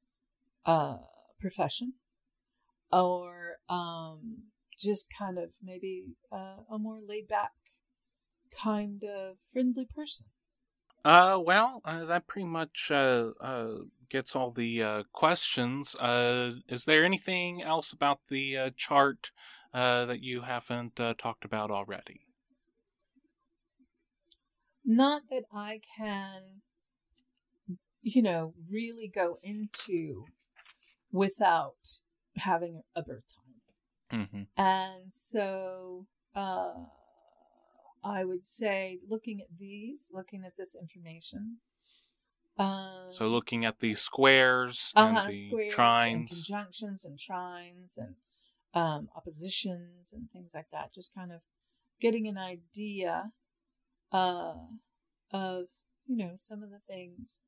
[0.64, 0.98] uh,
[1.40, 1.94] profession
[2.92, 4.44] or um,
[4.78, 7.52] just kind of maybe uh, a more laid back
[8.50, 10.26] kind of friendly person?
[11.04, 13.78] Uh, well, uh, that pretty much uh, uh,
[14.10, 15.94] gets all the uh, questions.
[15.94, 19.30] Uh, is there anything else about the uh, chart
[19.72, 22.26] uh, that you haven't uh, talked about already?
[24.86, 26.62] Not that I can,
[28.00, 30.24] you know, really go into
[31.12, 32.00] without
[32.36, 33.45] having a birth time.
[34.12, 34.42] Mm-hmm.
[34.56, 36.72] And so uh,
[38.04, 41.56] I would say, looking at these, looking at this information.
[42.58, 47.98] Um, so looking at the squares uh-huh, and the squares trines, and conjunctions and trines
[47.98, 48.14] and
[48.74, 50.94] um, oppositions and things like that.
[50.94, 51.40] Just kind of
[52.00, 53.32] getting an idea
[54.12, 54.54] uh,
[55.32, 55.64] of
[56.06, 57.42] you know some of the things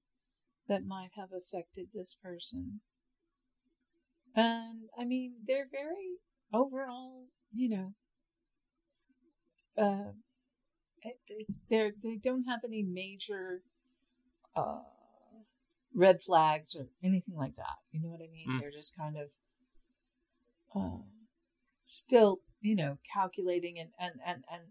[0.67, 2.81] that might have affected this person.
[4.35, 6.19] And I mean, they're very
[6.53, 7.95] overall, you know,
[9.77, 10.13] uh,
[11.03, 13.63] it, it's they're they don't have any major
[14.57, 14.81] uh,
[15.95, 17.77] red flags or anything like that.
[17.93, 18.49] You know what I mean?
[18.49, 18.61] Mm.
[18.61, 19.29] They're just kind of
[20.75, 21.03] uh,
[21.85, 24.63] still you know, calculating and and and and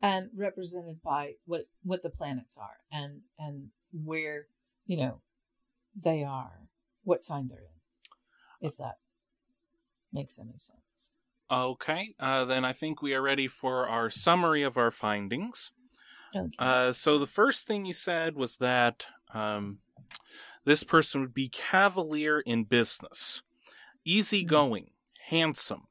[0.00, 4.46] and represented by what what the planets are and and where
[4.86, 5.20] you know
[5.96, 6.68] they are,
[7.04, 8.96] what sign they're in, if that
[10.12, 11.10] makes any sense.
[11.50, 15.72] Okay, uh, then I think we are ready for our summary of our findings.
[16.34, 16.50] Okay.
[16.58, 19.80] Uh, so the first thing you said was that um,
[20.64, 23.42] this person would be cavalier in business,
[24.04, 24.92] easygoing,
[25.28, 25.88] handsome,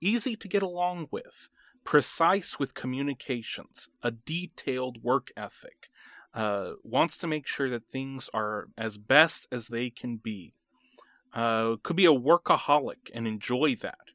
[0.00, 1.48] easy to get along with,
[1.84, 5.90] precise with communications, a detailed work ethic,
[6.34, 10.54] uh, wants to make sure that things are as best as they can be.
[11.34, 14.13] Uh, could be a workaholic and enjoy that.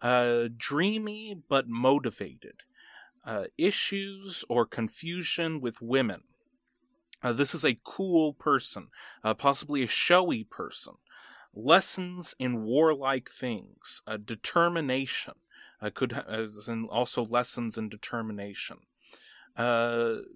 [0.00, 2.62] Uh, dreamy but motivated.
[3.22, 6.22] Uh, issues or confusion with women.
[7.22, 8.88] Uh, this is a cool person,
[9.22, 10.94] uh, possibly a showy person.
[11.54, 15.34] Lessons in warlike things, uh, determination,
[15.82, 16.12] uh, could
[16.66, 18.78] and also lessons in determination.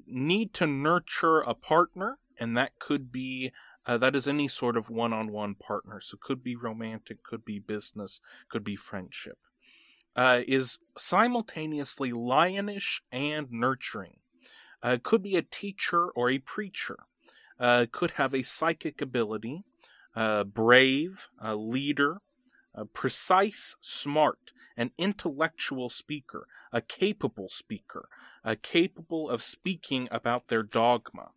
[0.06, 3.50] Need to nurture a partner, and that could be
[3.86, 6.00] uh, that is any sort of one-on-one partner.
[6.00, 9.38] So could be romantic, could be business, could be friendship.
[10.16, 14.18] Uh, is simultaneously lionish and nurturing.
[14.82, 16.98] Uh, could be a teacher or a preacher.
[17.58, 19.64] Uh, could have a psychic ability.
[20.14, 22.18] Uh, brave, a leader,
[22.74, 28.08] a precise, smart, an intellectual speaker, a capable speaker,
[28.44, 31.30] a capable of speaking about their dogma.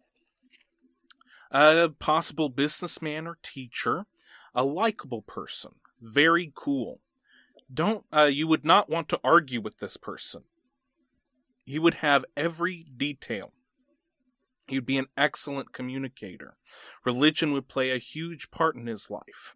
[1.52, 4.06] A possible businessman or teacher,
[4.54, 7.00] a likable person, very cool.
[7.74, 10.44] Don't uh, you would not want to argue with this person.
[11.66, 13.52] He would have every detail.
[14.68, 16.56] He'd be an excellent communicator.
[17.06, 19.56] Religion would play a huge part in his life.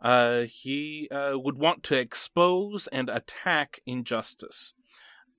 [0.00, 4.74] Uh, he uh, would want to expose and attack injustice.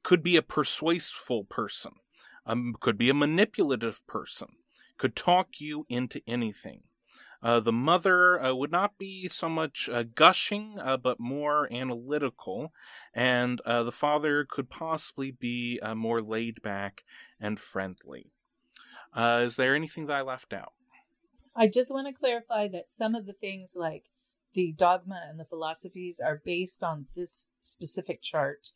[0.04, 1.94] Could be a persuasive person.
[2.46, 4.50] Um, could be a manipulative person.
[4.98, 6.84] Could talk you into anything.
[7.42, 12.74] Uh, the mother uh, would not be so much uh, gushing, uh, but more analytical,
[13.14, 17.04] and uh, the father could possibly be uh, more laid back
[17.40, 18.32] and friendly.
[19.16, 20.74] is there anything that I left out?
[21.56, 24.06] I just want to clarify that some of the things like
[24.54, 28.68] the dogma and the philosophies are based on this specific chart,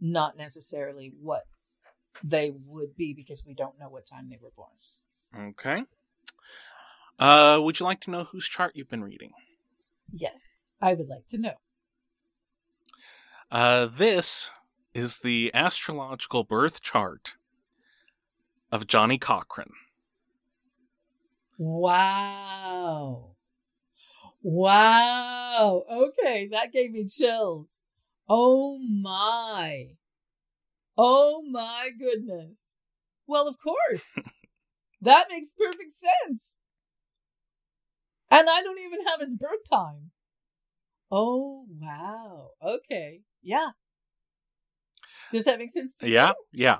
[0.00, 1.46] not necessarily what
[2.24, 5.50] they would be because we don't know what time they were born.
[5.50, 5.84] Okay.
[7.20, 9.32] Uh, would you like to know whose chart you've been reading?
[10.12, 11.54] Yes, I would like to know.
[13.50, 14.50] Uh, this
[14.94, 17.34] is the astrological birth chart
[18.72, 19.72] of Johnnie Cochran.
[21.58, 23.36] Wow.
[24.42, 25.84] Wow.
[25.90, 27.84] Okay, that gave me chills.
[28.28, 29.90] Oh my.
[30.96, 32.78] Oh my goodness.
[33.26, 34.16] Well, of course.
[35.02, 36.56] that makes perfect sense.
[38.30, 40.12] And I don't even have his birth time.
[41.10, 42.50] Oh, wow.
[42.64, 43.20] Okay.
[43.42, 43.70] Yeah.
[45.32, 46.14] Does that make sense to you?
[46.14, 46.78] Yeah, yeah,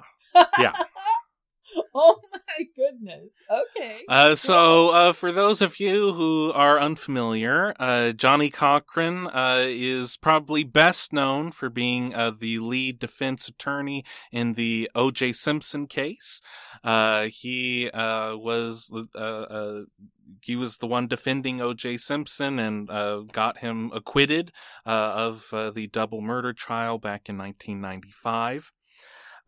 [0.58, 0.72] yeah.
[1.94, 3.42] oh my goodness.
[3.50, 4.00] Okay.
[4.08, 10.16] Uh, so, uh, for those of you who are unfamiliar, uh, Johnnie Cochran uh, is
[10.16, 15.32] probably best known for being uh, the lead defense attorney in the O.J.
[15.32, 16.40] Simpson case.
[16.82, 18.90] Uh, he was
[20.42, 21.98] he was the one defending O.J.
[21.98, 22.88] Simpson and
[23.32, 24.52] got him acquitted
[24.86, 28.72] of the double murder trial back in 1995.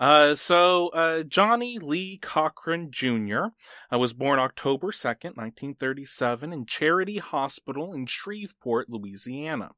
[0.00, 3.46] Uh, so, uh, Johnnie Lee Cochran Jr.
[3.92, 9.70] Uh, was born October 2nd, 1937, in Charity Hospital in Shreveport, Louisiana.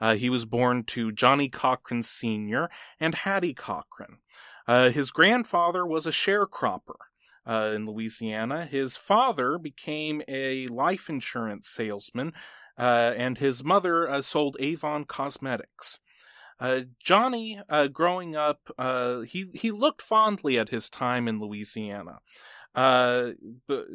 [0.00, 2.68] Uh, he was born to Johnnie Cochran Sr.
[3.00, 4.18] and Hattie Cochran.
[4.68, 6.96] Uh, his grandfather was a sharecropper.
[7.48, 8.66] Uh, in Louisiana.
[8.66, 12.32] His father became a life insurance salesman,
[12.76, 16.00] and his mother sold Avon Cosmetics.
[16.58, 22.20] Uh, Johnnie, uh, growing up, uh, he he looked fondly at his time in Louisiana.
[22.74, 23.32] Uh,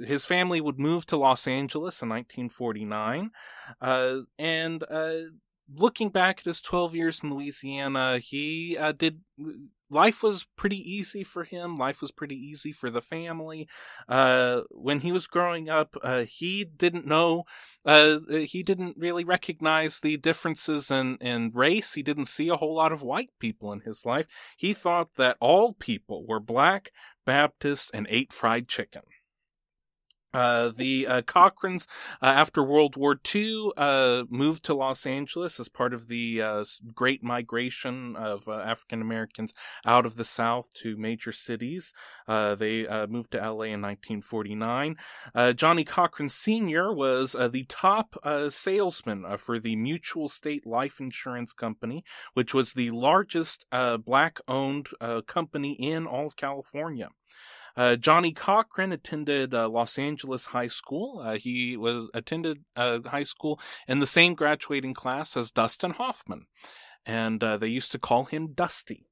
[0.05, 3.29] his family would move to Los Angeles in 1949,
[3.79, 4.83] uh, and
[5.73, 9.21] looking back at his 12 years in Louisiana, he did
[9.91, 11.75] life was pretty easy for him.
[11.75, 13.67] Life was pretty easy for the family.
[14.07, 17.43] Uh, when he was growing up, uh, he didn't know,
[17.85, 21.93] uh, he didn't really recognize the differences in, in race.
[21.93, 24.25] He didn't see a whole lot of white people in his life.
[24.57, 26.91] He thought that all people were black,
[27.25, 29.03] Baptist, and ate fried chicken.
[30.33, 31.87] Uh, the uh, Cochrans,
[32.21, 36.63] uh, after World War II, uh, moved to Los Angeles as part of the uh,
[36.93, 39.53] Great Migration of uh, African Americans
[39.85, 41.93] out of the South to major cities.
[42.27, 44.95] they moved to LA in 1949.
[45.55, 46.93] Johnnie Cochran Sr.
[46.93, 48.15] was the top
[48.49, 52.03] salesman for the Mutual State Life Insurance Company,
[52.33, 53.65] which was the largest
[54.05, 54.89] black owned
[55.27, 57.09] company in all of California.
[57.75, 61.21] Uh, Johnnie Cochran attended uh, Los Angeles High School.
[61.23, 66.47] Uh, he was attended uh, high school in the same graduating class as Dustin Hoffman,
[67.05, 69.07] and uh, they used to call him Dusty.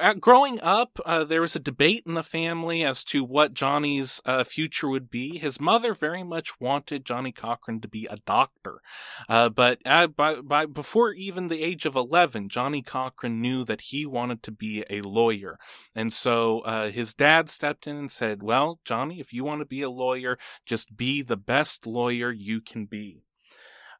[0.00, 4.20] Uh, growing up, uh, there was a debate in the family as to what Johnnie's
[4.24, 5.38] uh, future would be.
[5.38, 8.80] His mother very much wanted Johnnie Cochran to be a doctor,
[9.28, 14.06] uh, but by, by before even the age of eleven, Johnnie Cochran knew that he
[14.06, 15.58] wanted to be a lawyer,
[15.96, 19.66] and so uh, his dad stepped in and said, "Well, Johnnie, if you want to
[19.66, 23.24] be a lawyer, just be the best lawyer you can be."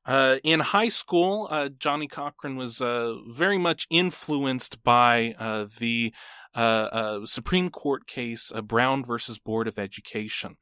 [0.05, 6.13] Uh, in high school, uh, Johnnie Cochran was uh, very much influenced by uh, the
[6.55, 10.57] uh, uh, Supreme Court case, Brown versus Board of Education.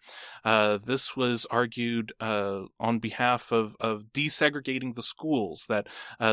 [0.44, 5.86] this was argued on behalf of, of desegregating the schools, that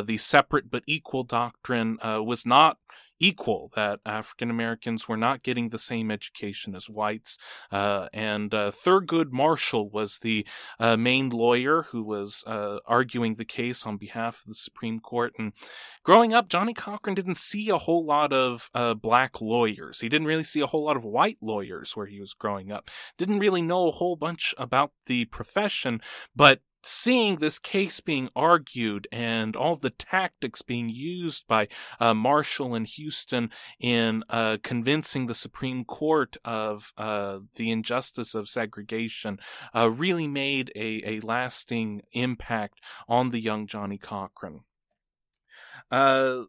[0.06, 2.78] the separate but equal doctrine was not
[3.20, 7.38] equal, that African Americans were not getting the same education as whites.
[7.72, 10.46] Uh, and uh, Thurgood Marshall was the
[10.80, 15.34] uh, main lawyer who was uh, arguing the case on behalf of the Supreme Court.
[15.38, 15.54] And
[16.04, 20.00] growing up, Johnnie Cochran didn't see a whole lot of uh, black lawyers.
[20.00, 22.90] He didn't really see a whole lot of white lawyers where he was growing up.
[23.18, 26.02] Didn't really know a whole bunch about the profession,
[26.36, 31.68] but seeing this case being argued and all the tactics being used by
[32.00, 33.50] uh, Marshall and Houston
[33.80, 39.40] in uh, convincing the Supreme Court of uh, the injustice of segregation
[39.76, 44.62] uh, really made a, a lasting impact on the young Johnnie Cochran.
[45.92, 46.44] Uh,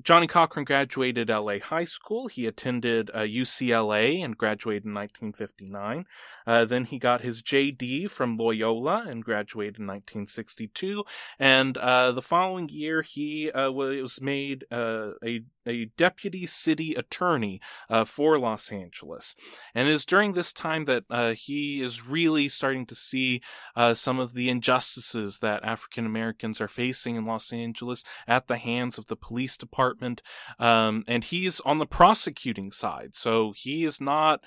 [0.00, 2.28] Johnnie Cochran graduated LA High School.
[2.28, 6.06] He attended uh, UCLA and graduated in 1959.
[6.46, 11.04] Uh, then he got his JD from Loyola and graduated in 1962.
[11.38, 17.60] And uh, the following year, he uh, was made uh, a a deputy city attorney
[17.88, 19.34] uh, for Los Angeles.
[19.74, 23.40] And it is during this time that uh, he is really starting to see
[23.76, 28.56] uh, some of the injustices that African Americans are facing in Los Angeles at the
[28.56, 30.22] hands of the police department.
[30.58, 33.14] Um, and he's on the prosecuting side.
[33.14, 34.42] So he is not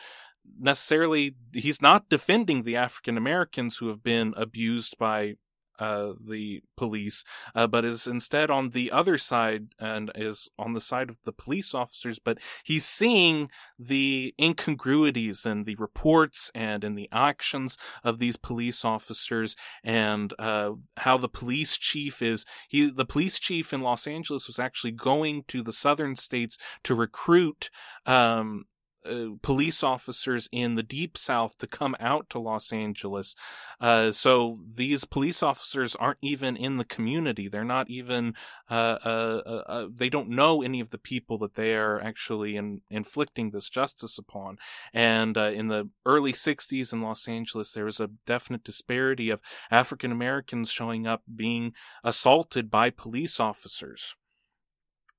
[0.59, 5.35] necessarily he's not defending the African Americans who have been abused by
[5.79, 7.23] uh, the police,
[7.53, 11.31] uh, but is instead on the other side and is on the side of the
[11.31, 12.19] police officers.
[12.19, 18.85] But he's seeing the incongruities in the reports and in the actions of these police
[18.85, 22.45] officers, and uh, how the police chief is.
[22.69, 26.95] He, the police chief in Los Angeles, was actually going to the southern states to
[26.95, 27.69] recruit
[28.05, 28.65] um,
[29.05, 33.35] uh, police officers in the deep south to come out to Los Angeles.
[33.79, 37.47] Uh, so these police officers aren't even in the community.
[37.47, 38.33] They're not even,
[38.69, 42.81] uh, uh, uh, they don't know any of the people that they are actually in,
[42.89, 44.57] inflicting this justice upon.
[44.93, 49.41] And in the early 60s in Los Angeles, there was a definite disparity of
[49.71, 54.15] African Americans showing up being assaulted by police officers.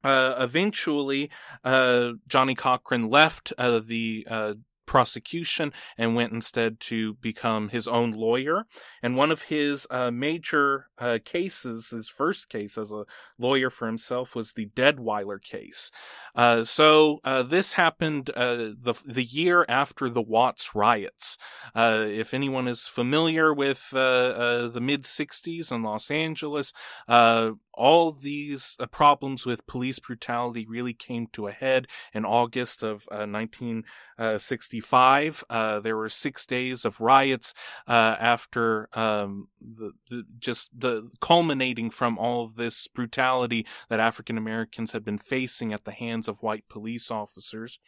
[0.06, 1.28] Uh, eventually,
[1.64, 4.24] uh, Johnnie Cochran left uh, the
[4.86, 8.64] prosecution and went instead to become his own lawyer.
[9.02, 13.04] And one of his uh, major uh, cases, his first case as a
[13.38, 15.90] lawyer for himself, was the Deadwyler case.
[16.34, 21.38] Uh, so uh, this happened uh, the the year after the Watts riots.
[21.74, 26.72] Uh, if anyone is familiar with the mid '60s in Los Angeles,
[27.76, 33.06] all these uh, problems with police brutality really came to a head in August of
[33.12, 33.26] uh,
[34.80, 35.44] 1965.
[35.48, 37.54] Uh, there were six days of riots
[37.86, 44.38] uh, after um, the, the, just the culminating from all of this brutality that African
[44.38, 47.78] Americans had been facing at the hands of white police officers.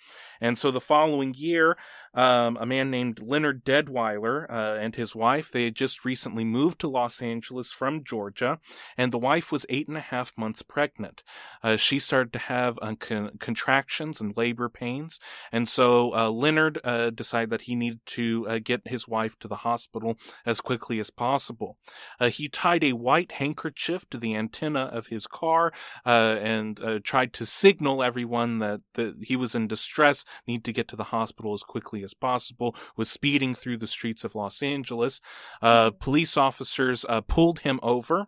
[0.41, 1.77] And so the following year,
[2.15, 6.81] um, a man named Leonard Deadwyler uh, and his wife, they had just recently moved
[6.81, 8.59] to Los Angeles from Georgia,
[8.97, 11.23] and the wife was eight and a half months pregnant.
[11.63, 15.21] Uh, she started to have con- contractions and labor pains,
[15.53, 19.49] and so uh, Leonard Uh, decided that he needed to uh, get his wife to
[19.49, 21.77] the hospital as quickly as possible.
[22.21, 25.73] Uh, he tied a white handkerchief to the antenna of his car
[26.07, 28.81] uh, and uh, tried to signal everyone that,
[29.21, 33.11] he was in distress, need to get to the hospital as quickly as possible, was
[33.11, 35.21] speeding through the streets of Los Angeles.
[35.61, 38.27] police officers pulled him over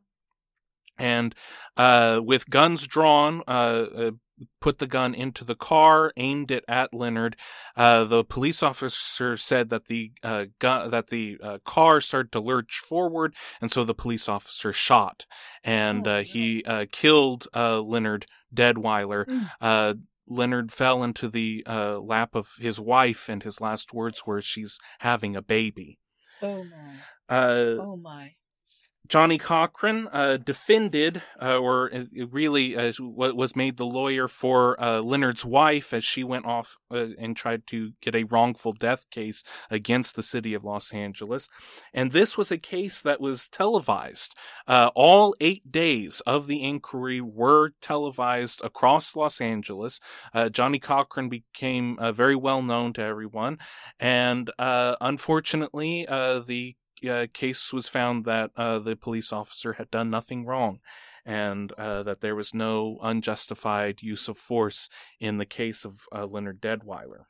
[1.00, 1.34] and
[1.76, 4.10] uh, with guns drawn, uh, uh,
[4.60, 7.36] put the gun into the car, aimed it at Leonard.
[7.76, 12.40] Uh, the police officer said that the uh, gun, that the uh, car started to
[12.40, 15.26] lurch forward, and so the police officer shot,
[15.64, 19.26] and oh, he killed Leonard Deadwyler.
[19.60, 20.00] Mm.
[20.32, 25.36] Leonard fell into the lap of his wife, and his last words were, "She's having
[25.36, 25.98] a baby."
[26.42, 26.96] Oh my!
[27.80, 28.32] oh my!
[29.08, 35.00] Johnnie Cochran uh, defended, uh, or uh, really uh, was made the lawyer for uh,
[35.00, 39.42] Leonard's wife as she went off uh, and tried to get a wrongful death case
[39.68, 41.48] against the city of Los Angeles.
[41.92, 44.36] And this was a case that was televised.
[44.68, 49.98] all eight days of the inquiry were televised across Los Angeles.
[50.52, 53.58] Johnnie Cochran became very well known to everyone.
[53.98, 56.76] And unfortunately, the
[57.08, 60.80] uh, case was found that uh, the police officer had done nothing wrong
[61.24, 64.88] and uh, that there was no unjustified use of force
[65.18, 67.24] in the case of uh, Leonard Deadwyler.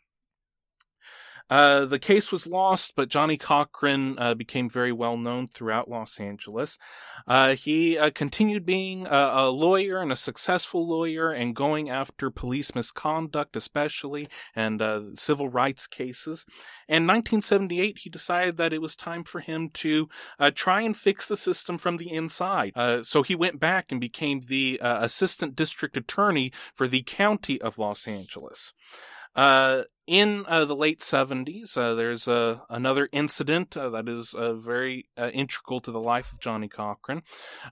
[1.50, 6.20] Uh, the case was lost, but Johnnie Cochran uh, became very well known throughout Los
[6.20, 6.78] Angeles.
[7.26, 12.30] Uh, he uh, continued being a, a, lawyer and a successful lawyer and going after
[12.30, 16.44] police misconduct, especially, and uh, civil rights cases.
[16.88, 20.08] In 1978, he decided that it was time for him to
[20.54, 22.72] try and fix the system from the inside.
[23.02, 28.06] so he went back and became the assistant district attorney for the county of Los
[28.06, 28.72] Angeles.
[29.34, 34.54] Uh, in uh, the late 70s, uh, there's uh, another incident uh, that is uh,
[34.54, 37.22] very uh, integral to the life of Johnnie Cochran.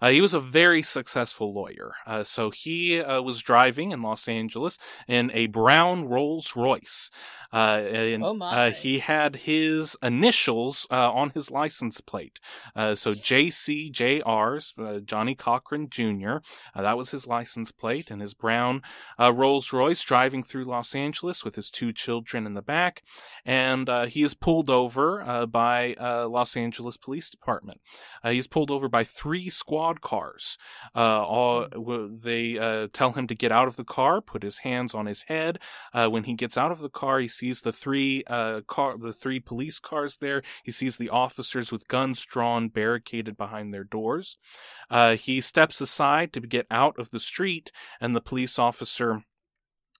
[0.01, 1.95] he was a very successful lawyer.
[2.22, 4.78] so he was driving in Los Angeles
[5.09, 7.11] in a brown Rolls Royce.
[7.51, 8.70] and, oh my.
[8.70, 12.39] he had his initials on his license plate.
[12.76, 14.74] so JCJR's,
[15.05, 16.36] Johnnie Cochran Jr.,
[16.76, 18.82] that was his license plate, and his brown
[19.18, 23.03] Rolls Royce driving through Los Angeles with his two children in the back,
[23.45, 27.81] and uh, he is pulled over uh, by uh, Los Angeles Police Department.
[28.22, 30.57] Uh, he's pulled over by three squad cars.
[30.95, 31.66] Uh, all
[32.22, 35.59] they tell him to get out of the car, put his hands on his head.
[35.93, 38.22] when he gets out of the car, he sees the three
[38.66, 40.43] car, the three police cars there.
[40.64, 44.37] He sees the officers with guns drawn, barricaded behind their doors.
[45.16, 47.70] he steps aside to get out of the street,
[48.01, 49.24] and the police officer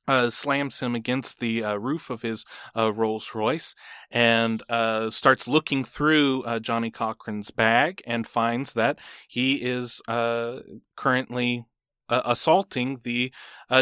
[0.09, 2.44] uh, slams him against the uh, roof of his
[2.74, 3.74] uh, Rolls Royce
[4.11, 8.98] and uh, starts looking through uh, Johnnie Cochran's bag and finds that
[9.28, 10.61] he is uh,
[10.96, 11.64] currently
[12.11, 13.30] assaulting the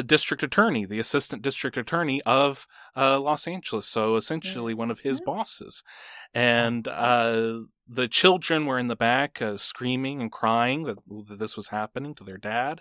[0.05, 2.67] district attorney, the assistant district attorney of
[2.97, 3.87] Los Angeles.
[3.87, 5.85] So essentially, one of his bosses.
[6.35, 6.89] And
[7.89, 12.25] the children were in the back screaming and crying that, that this was happening to
[12.25, 12.81] their dad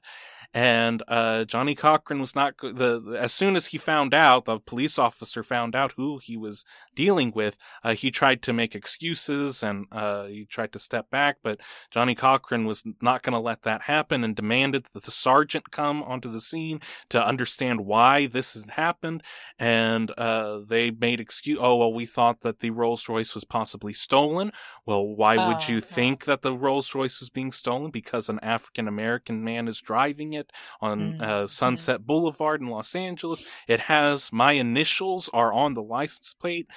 [0.55, 3.17] and uh, Johnnie Cochran was not the.
[3.19, 6.63] As soon as he found out, the police officer found out who he was
[6.95, 7.57] dealing with.
[7.83, 11.59] Uh, he tried to make excuses and uh, he tried to step back, but
[11.91, 16.01] johnnie Cochran was not going to let that happen and demanded that the sergeant come
[16.01, 16.79] onto the scene
[17.09, 19.23] to understand why this had happened.
[19.59, 21.59] And uh, they made excuse.
[21.61, 24.53] Oh well, we thought that the Rolls Royce was possibly stolen.
[24.85, 27.91] Well, why would you oh, think that the Rolls Royce was being stolen?
[27.91, 31.21] Because an African American man is driving it on mm-hmm.
[31.21, 33.49] uh, Sunset Boulevard in Los Angeles.
[33.67, 36.67] It has my initials are on the license plate.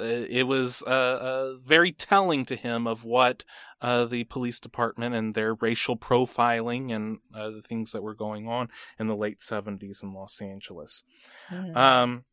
[0.00, 3.42] Uh, it was uh, uh, very telling to him of what
[3.80, 8.46] uh, the police department and their racial profiling and uh, the things that were going
[8.46, 11.02] on in the late 70s in Los Angeles.
[11.50, 11.76] Mm-hmm.
[11.76, 12.24] Um,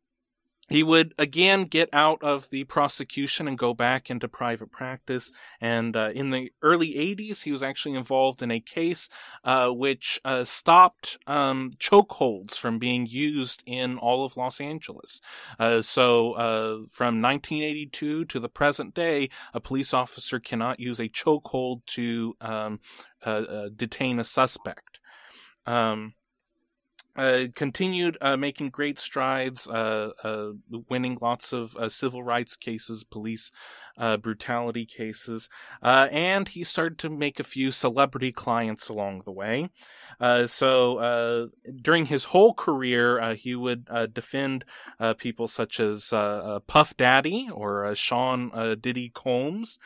[0.68, 5.32] he would again get out of the prosecution and go back into private practice.
[5.61, 9.07] And uh, in the early 80s, he was actually involved in a case
[9.43, 15.22] uh, which uh, stopped um, chokeholds from being used in all of Los Angeles.
[15.59, 21.09] Uh, so uh, from 1982 to the present day, a police officer cannot use a
[21.09, 22.80] chokehold to um,
[23.24, 24.99] uh, detain a suspect.
[25.66, 26.13] Um,
[27.16, 30.51] uh, continued uh, making great strides, uh, uh
[30.89, 33.51] winning lots of uh, civil rights cases, police
[33.97, 35.47] uh, brutality cases,
[35.82, 39.70] and he started to make a few celebrity clients along the way.
[40.47, 41.49] so
[41.82, 44.66] during his whole career, he would defend
[45.18, 46.09] people such as
[46.68, 48.51] Puff Daddy or Sean
[48.82, 49.80] Diddy Combs,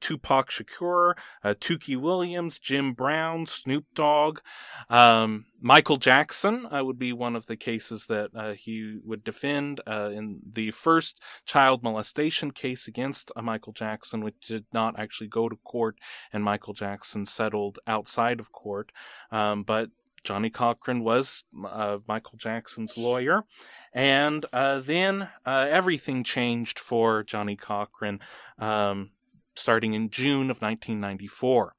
[0.00, 1.14] Tupac Shakur,
[1.44, 4.40] Tookie Williams, Jim Brown, Snoop Dogg.
[4.88, 9.80] Um, Michael Jackson uh, would be one of the cases that uh, he would defend
[9.86, 15.28] uh, in the first child molestation case against uh, Michael Jackson, which did not actually
[15.28, 15.98] go to court,
[16.32, 18.90] and Michael Jackson settled outside of court.
[19.30, 19.90] Um, but
[20.24, 23.44] Johnnie Cochran was uh, Michael Jackson's lawyer.
[23.92, 28.20] And uh, then everything changed for Johnnie Cochran
[28.58, 29.10] um,
[29.56, 31.74] starting in June of 1994.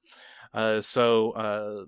[0.53, 1.85] Uh, so uh,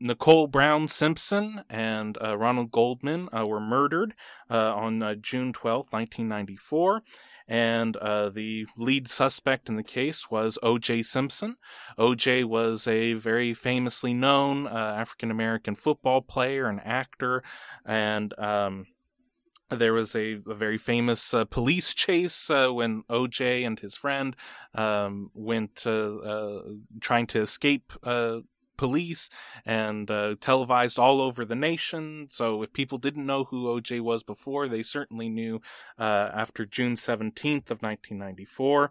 [0.00, 4.14] Nicole Brown Simpson and uh, Ronald Goldman uh, were murdered
[4.50, 7.02] uh, on uh, June 12, 1994.
[7.46, 11.02] And uh, the lead suspect in the case was O.J.
[11.02, 11.56] Simpson.
[11.98, 12.44] O.J.
[12.44, 17.42] was a very famously known uh, African American football player and actor.
[17.84, 18.86] And um,
[19.68, 24.36] there was a, a very famous uh, police chase uh, when OJ and his friend
[24.74, 26.60] um, went uh,
[27.00, 27.92] trying to escape
[28.84, 29.30] police
[29.64, 32.28] and uh, televised all over the nation.
[32.30, 35.62] So if people didn't know who OJ was before, they certainly knew
[35.98, 38.90] uh, after June 17th of 1994.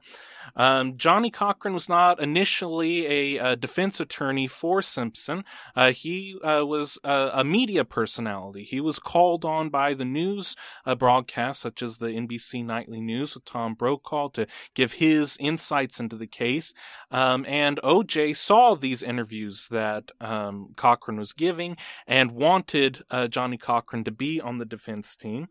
[0.56, 5.44] Um, Johnnie Cochran was not initially a, a defense attorney for Simpson.
[5.76, 8.64] Uh, he uh, was a, media personality.
[8.64, 10.56] He was called on by the news
[10.88, 16.00] uh, broadcasts, such as the NBC Nightly News with Tom Brokaw, to give his insights
[16.00, 16.74] into the case.
[17.12, 19.83] Um, and OJ saw these interviews that
[20.20, 21.78] um, Cochran was giving
[22.08, 25.48] and wanted uh, Johnnie Cochran to be on the defense team.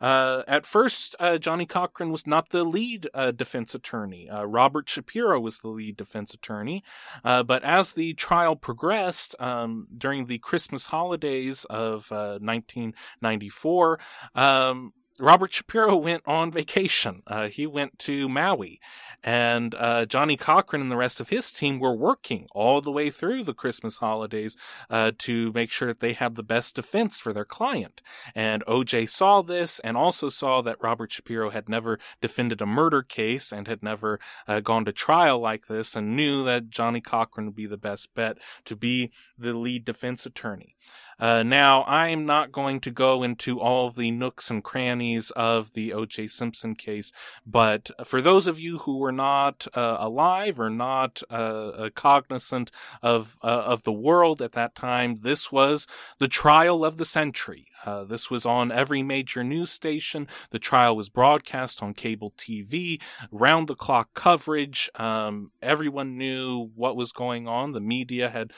[0.00, 4.28] Uh, at first, uh, Johnnie Cochran was not the lead uh, defense attorney.
[4.28, 6.82] Uh, Robert Shapiro was the lead defense attorney.
[7.24, 14.00] Uh, but as the trial progressed um, during the Christmas holidays of 1994,
[14.34, 17.22] um, Robert Shapiro went on vacation.
[17.26, 18.80] Uh, he went to Maui,
[19.22, 23.10] and uh, Johnnie Cochran and the rest of his team were working all the way
[23.10, 24.56] through the Christmas holidays
[24.90, 28.02] uh, to make sure that they have the best defense for their client.
[28.34, 33.02] And OJ saw this and also saw that Robert Shapiro had never defended a murder
[33.02, 37.46] case and had never uh, gone to trial like this, and knew that Johnnie Cochran
[37.46, 40.76] would be the best bet to be the lead defense attorney.
[41.22, 45.92] Uh, now, I'm not going to go into all the nooks and crannies of the
[45.92, 46.26] O.J.
[46.26, 47.12] Simpson case,
[47.46, 52.72] but for those of you who were not uh, alive or not uh, uh cognizant
[53.02, 55.86] of uh, of the world at that time, this was
[56.18, 57.68] the trial of the century.
[58.08, 60.28] This was on every major news station.
[60.50, 63.00] The trial was broadcast on cable TV,
[63.32, 64.88] round the clock coverage.
[64.94, 67.72] Um, everyone knew what was going on.
[67.72, 68.52] The media had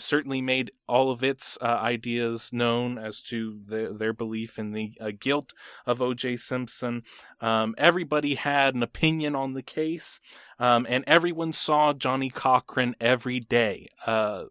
[0.00, 2.07] certainly made all of its uh, ideas
[2.52, 5.52] known as to the, their belief in the uh, guilt
[5.86, 6.36] of O.J.
[6.36, 7.02] Simpson.
[7.40, 10.20] Um, everybody had an opinion on the case,
[10.58, 13.88] um, and everyone saw Johnnie Cochran every day.
[14.06, 14.44] Uh,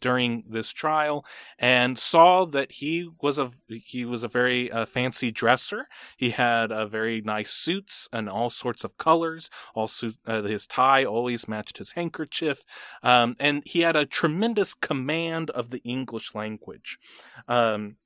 [0.00, 1.24] during this trial
[1.58, 5.86] and saw that he was a he was a very uh, fancy dresser.
[6.16, 9.50] He had uh, very nice suits and all sorts of colors.
[9.74, 12.64] Also, uh, his tie always matched his handkerchief,
[13.02, 16.98] um, and he had a tremendous command of the English language.
[17.46, 17.96] Um,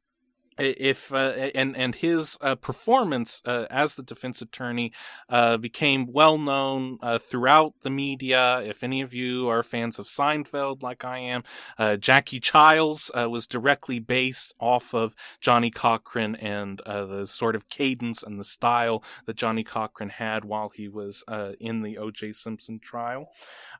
[0.58, 4.92] if uh, and and his uh, performance uh, as the defense attorney
[5.28, 8.60] uh, became well known uh, throughout the media.
[8.60, 11.42] If any of you are fans of Seinfeld, like I am,
[11.78, 18.22] uh, Jackie Chiles was directly based off of Johnnie Cochran and the sort of cadence
[18.22, 21.24] and the style that Johnnie Cochran had while he was
[21.60, 22.32] in the O.J.
[22.32, 23.30] Simpson trial.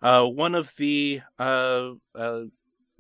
[0.01, 1.20] one of the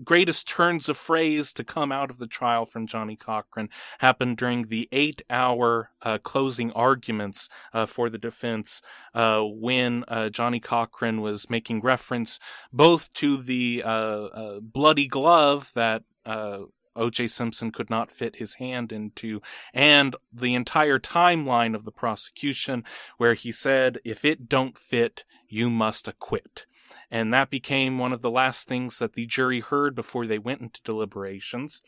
[0.04, 4.64] greatest turns of phrase to come out of the trial from Johnnie Cochran happened during
[4.66, 8.82] the eight hour uh, closing arguments uh, for the defense
[9.14, 12.38] uh, when uh, Johnnie Cochran was making reference
[12.72, 16.04] both to the uh, uh, bloody glove that
[16.94, 17.28] O.J.
[17.28, 19.40] Simpson could not fit his hand into,
[19.72, 22.84] and the entire timeline of the prosecution,
[23.16, 26.66] where he said, if it don't fit, you must acquit.
[27.12, 30.62] And that became one of the last things that the jury heard before they went
[30.62, 31.82] into deliberations.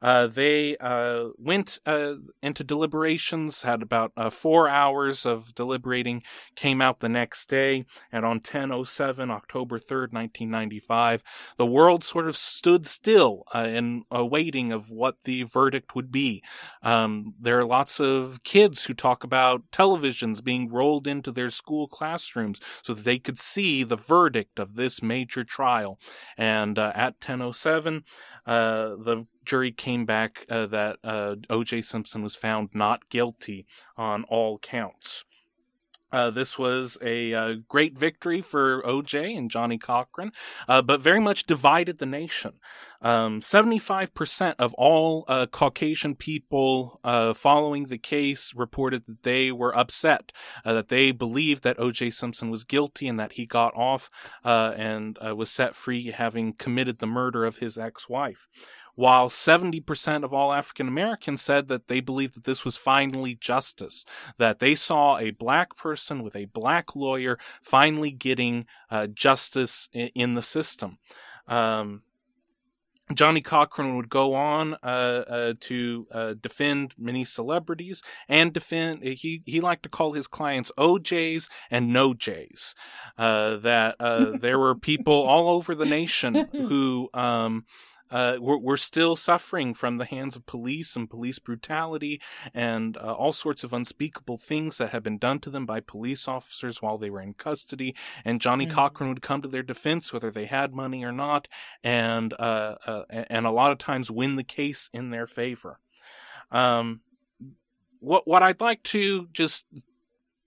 [0.00, 6.22] Uh, they uh, went uh, into deliberations, had about uh, four hours of deliberating,
[6.56, 11.22] came out the next day, and on 10:07, October 3rd, 1995,
[11.58, 16.42] the world sort of stood still uh, in awaiting of what the verdict would be.
[16.82, 21.86] Um, there are lots of kids who talk about televisions being rolled into their school
[21.86, 25.98] classrooms so that they could see the verdict of this major trial.
[26.36, 28.02] And uh, at 10:07,
[28.46, 31.82] uh, the jury came back uh, that uh, O.J.
[31.82, 33.66] Simpson was found not guilty
[33.96, 35.24] on all counts.
[36.12, 40.32] Uh, this was a uh, great victory for OJ and Johnnie Cochran,
[40.68, 42.54] uh, but very much divided the nation.
[43.02, 49.76] Um, 75% of all uh, Caucasian people uh, following the case reported that they were
[49.76, 50.32] upset,
[50.64, 54.10] that they believed that OJ Simpson was guilty and that he got off
[54.44, 58.48] and was set free having committed the murder of his ex wife
[59.00, 64.04] while 70% of all African Americans said that they believed that this was finally justice,
[64.36, 70.08] that they saw a black person with a black lawyer finally getting uh, justice in,
[70.08, 70.98] in, the system.
[71.48, 72.02] Um,
[73.14, 79.02] Johnnie Cochran would go on uh, uh, to uh, defend many celebrities and defend.
[79.02, 82.74] He he liked to call his clients OJs and no J's.
[83.16, 87.64] Uh, that uh, there were people all over the nation who um,
[88.10, 92.20] uh, we're, we're, still suffering from the hands of police and police brutality
[92.52, 96.26] and uh, all sorts of unspeakable things that have been done to them by police
[96.26, 97.94] officers while they were in custody.
[98.24, 98.74] And Johnnie mm-hmm.
[98.74, 101.48] Cochran would come to their defense, whether they had money or not,
[101.84, 105.78] and uh, uh and a lot of times win the case in their favor.
[106.50, 107.00] Um,
[108.00, 109.66] what what I'd like to just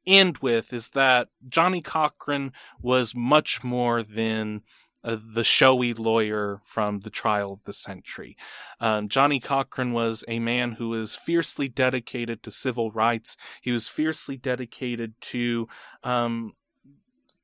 [0.05, 2.51] end with is that Johnnie Cochran
[2.81, 4.61] was much more than
[5.03, 8.35] uh, the showy lawyer from the trial of the century.
[8.79, 13.37] Um, Johnnie Cochran was a man who was fiercely dedicated to civil rights.
[13.61, 15.67] He was fiercely dedicated to
[16.03, 16.53] um,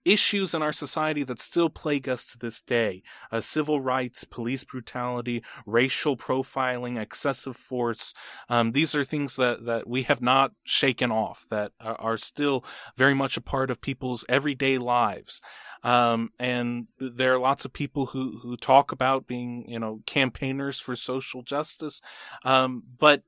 [0.10, 4.64] issues in our society that still plague us to this day uh, civil rights, police
[4.64, 8.14] brutality, racial profiling, excessive force.
[8.50, 12.66] Um, these are things that, that we have not shaken off, that are, still
[12.98, 15.42] very much a part of people's everyday lives.
[15.84, 20.80] Um, and there are lots of people who, who talk about being, you know, campaigners
[20.80, 22.02] for social justice.
[22.44, 23.24] Um, but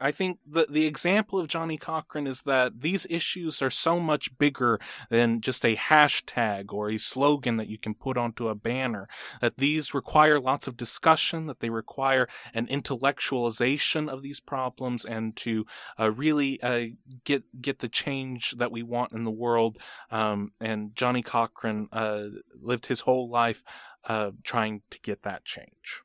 [0.00, 4.36] I think the the example of Johnnie Cochran is that these issues are so much
[4.38, 4.80] bigger
[5.10, 9.08] than just a hashtag or a slogan that you can put onto a banner.
[9.40, 15.36] That these require lots of discussion, that they require an intellectualization of these problems, and
[15.36, 15.66] to
[15.98, 16.86] uh, really uh,
[17.24, 19.78] get get the change that we want in the world.
[20.10, 22.24] Um, and Johnnie Cochran uh,
[22.60, 23.62] lived his whole life
[24.04, 26.02] uh, trying to get that change.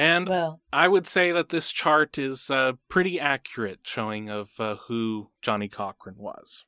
[0.00, 4.76] And well, I would say that this chart is uh, pretty accurate, showing of uh,
[4.86, 6.64] who Johnnie Cochran was.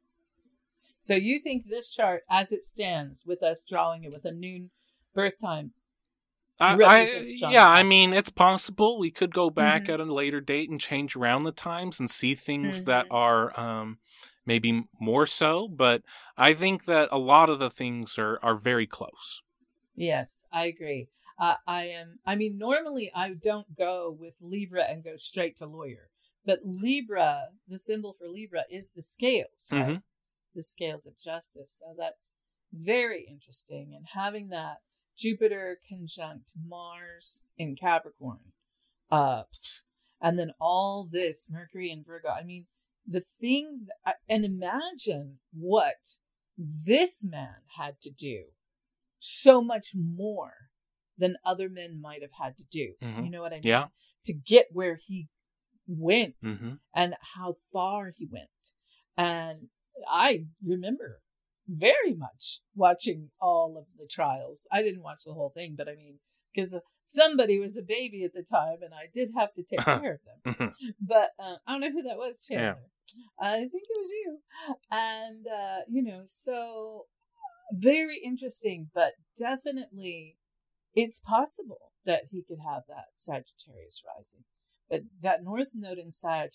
[0.99, 4.68] So you think this chart, as it stands, with us drawing it with a noon
[5.14, 5.70] birth time,
[6.61, 7.07] I, I,
[7.51, 9.93] yeah, I mean, it's possible we could go back mm-hmm.
[9.93, 12.91] at a later date and change around the times and see things mm-hmm.
[12.91, 13.99] that are um,
[14.45, 16.03] maybe more so, but
[16.37, 19.41] I think that a lot of the things are, are very close.
[19.97, 21.09] Yes, I agree.
[21.39, 25.66] Uh, I am, I mean, normally I don't go with Libra and go straight to
[25.66, 26.11] lawyer,
[26.45, 29.87] but Libra, the symbol for Libra is the scales, right?
[29.87, 29.97] Mm-hmm.
[30.55, 31.80] The scales of justice.
[31.83, 32.35] So that's
[32.72, 33.93] very interesting.
[33.97, 34.78] And having that
[35.16, 38.53] Jupiter conjunct Mars in Capricorn,
[39.11, 39.45] uh,
[40.20, 42.28] and then all this Mercury and Virgo.
[42.28, 42.66] I mean,
[43.07, 46.18] the thing, that, and imagine what
[46.57, 48.45] this man had to do
[49.18, 50.53] so much more
[51.23, 52.95] than other men might have had to do.
[53.01, 53.25] Mm-hmm.
[53.25, 53.62] You know what I mean?
[53.64, 53.87] Yeah.
[54.25, 55.29] To get where he
[55.87, 56.75] went mm-hmm.
[56.95, 58.49] and how far he went.
[59.16, 59.68] And
[60.11, 61.20] I remember
[61.68, 64.66] very much watching all of the trials.
[64.73, 66.18] I didn't watch the whole thing, but I mean,
[66.53, 70.14] because somebody was a baby at the time and I did have to take care
[70.14, 70.55] of them.
[70.55, 70.89] Mm-hmm.
[71.01, 72.66] But uh, I don't know who that was, Chandler.
[72.66, 73.23] Yeah.
[73.41, 74.39] I think it was you.
[74.91, 77.07] And, uh, you know, so
[77.73, 80.37] very interesting, but definitely
[80.95, 84.45] it's possible that he could have that Sagittarius rising.
[84.90, 86.51] But that North Node in Sag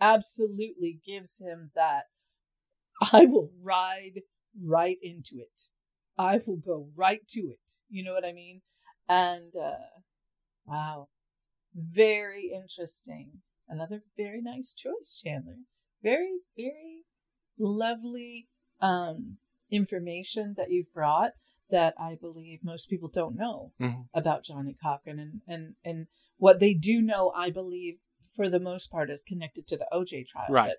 [0.00, 2.04] absolutely gives him that
[3.12, 4.22] I will ride
[4.60, 5.70] right into it.
[6.18, 7.80] I will go right to it.
[7.88, 8.62] You know what I mean?
[9.08, 10.00] And uh
[10.66, 11.08] wow.
[11.74, 13.42] Very interesting.
[13.68, 15.56] Another very nice choice, Chandler.
[16.02, 17.04] Very, very
[17.58, 18.48] lovely
[18.80, 19.38] um
[19.70, 21.32] information that you've brought
[21.72, 24.06] that I believe most people don't know Mhm.
[24.14, 26.06] about Johnnie Cochran and, and, and
[26.36, 27.98] what they do know, I believe
[28.36, 30.46] for the most part is connected to the OJ trial.
[30.48, 30.68] Right.
[30.68, 30.76] But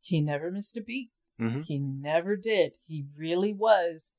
[0.00, 1.10] he never missed a beat.
[1.40, 1.64] Mhm.
[1.64, 2.72] He never did.
[2.86, 4.16] He really was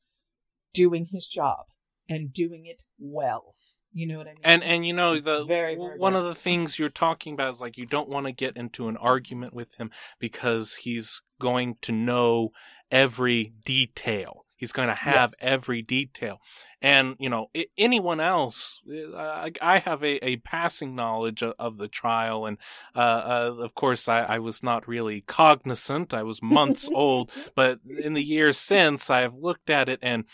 [0.74, 1.68] doing his job
[2.10, 3.56] and doing it well.
[3.94, 4.40] You know what I mean?
[4.44, 7.54] And and you know It's the very, very one of the things you're talking about
[7.54, 11.76] is like you don't want to get into an argument with him because he's going
[11.82, 12.52] to know
[12.92, 14.46] every detail.
[14.58, 15.36] He's going to have Yes.
[15.42, 16.42] every detail.
[16.82, 17.48] And you know
[17.78, 22.58] anyone else, uh, I, I have a, a passing knowledge of, the trial, and
[22.96, 26.14] uh, uh, of course I, I was not really cognizant.
[26.14, 30.26] I was months old, but in the years since, I have looked at it and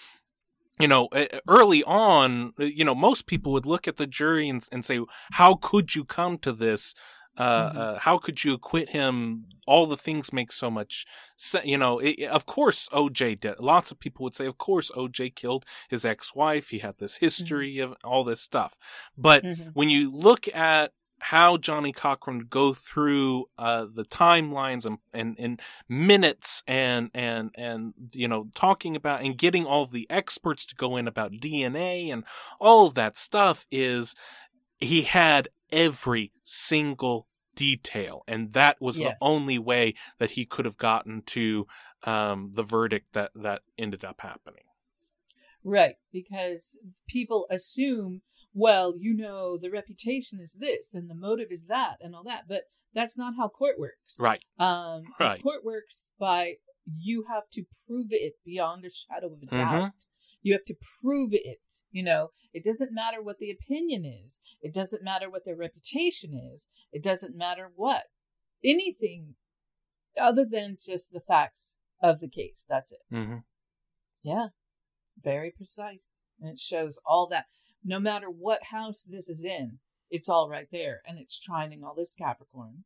[0.80, 1.08] you know,
[1.48, 5.00] early on, uh, you know, most people would look at the jury and, and say,
[5.34, 6.96] "How could you come to this?
[7.38, 7.78] Uh, Mhm.
[7.78, 9.46] uh, how could you acquit him?
[9.66, 11.06] All the things make so much
[11.38, 13.60] sense." You know, it, of course, OJ did.
[13.60, 16.70] Lots of people would say, "Of course, OJ killed his ex-wife.
[16.70, 18.78] He had this history of all this stuff."
[19.18, 19.72] But Mhm.
[19.74, 25.38] when you look at how Johnnie Cochran would go through uh, the timelines and, and,
[25.40, 30.76] and minutes and and and you know talking about and getting all the experts to
[30.76, 32.26] go in about DNA and
[32.60, 34.16] all of that stuff is
[34.84, 39.18] he had every single detail and that was Yes.
[39.20, 41.68] the only way that he could have gotten to
[42.04, 44.64] um, the verdict that that ended up happening.
[45.64, 46.78] Right, because
[47.08, 48.22] people assume,
[48.54, 52.44] well, you know, the reputation is this and the motive is that and all that,
[52.50, 52.64] but
[52.94, 54.20] that's not how court works.
[54.20, 54.44] Right.
[54.60, 55.42] Um, Right.
[55.42, 56.56] court works by
[56.86, 59.58] you have to prove it beyond a shadow of a Mhm.
[59.58, 59.92] doubt.
[60.44, 61.82] You have to prove it.
[61.92, 64.42] You know, it doesn't matter what the opinion is.
[64.62, 66.70] It doesn't matter what their reputation is.
[66.92, 68.04] It doesn't matter what
[68.64, 69.36] anything
[70.20, 72.66] other than just the facts of the case.
[72.70, 73.00] That's it.
[73.10, 73.38] hmm
[74.22, 74.48] Yeah,
[75.22, 76.20] very precise.
[76.40, 77.46] And it shows all that.
[77.84, 79.80] No matter what house this is in,
[80.10, 81.02] it's all right there.
[81.06, 82.84] And it's trining all this Capricorn,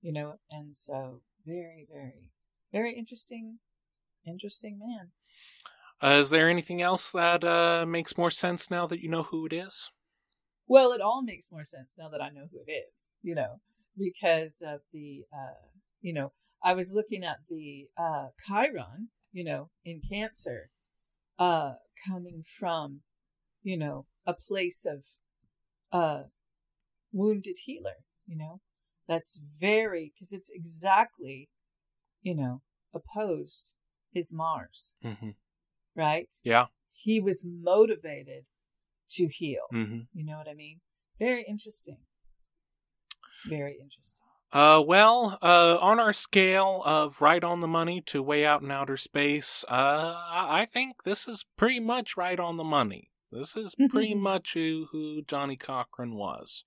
[0.00, 2.30] you know, and so very, very,
[2.72, 3.58] very interesting,
[4.26, 5.10] interesting man.
[6.02, 9.44] Uh, is there anything else that uh, makes more sense now that you know who
[9.46, 9.90] it is?
[10.66, 13.60] Well, it all makes more sense now that I know who it is, you know,
[13.98, 15.68] because of the, uh,
[16.00, 16.32] you know,
[16.62, 20.70] I was looking at the uh, Chiron, you know, in Cancer,
[21.38, 21.74] uh,
[22.06, 23.00] coming from,
[23.62, 25.04] you know, a place of
[25.92, 26.24] uh,
[27.12, 28.60] wounded healer, you know,
[29.08, 31.48] that's very, because it's exactly,
[32.22, 32.62] you know,
[32.94, 33.74] opposed
[34.12, 35.30] his Mars, Mm-hmm.
[35.96, 36.34] Right?
[36.44, 36.66] Yeah.
[36.92, 38.44] He was motivated
[39.10, 39.62] to heal.
[39.72, 40.00] Mm-hmm.
[40.12, 40.80] You know what I mean?
[41.18, 41.98] Very interesting.
[43.48, 44.20] Very interesting.
[44.52, 48.70] Uh, well, uh, on our scale of right on the money to way out in
[48.70, 53.10] outer space, uh, I think this is pretty much right on the money.
[53.30, 56.64] This is pretty much who, who Johnnie Cochran was.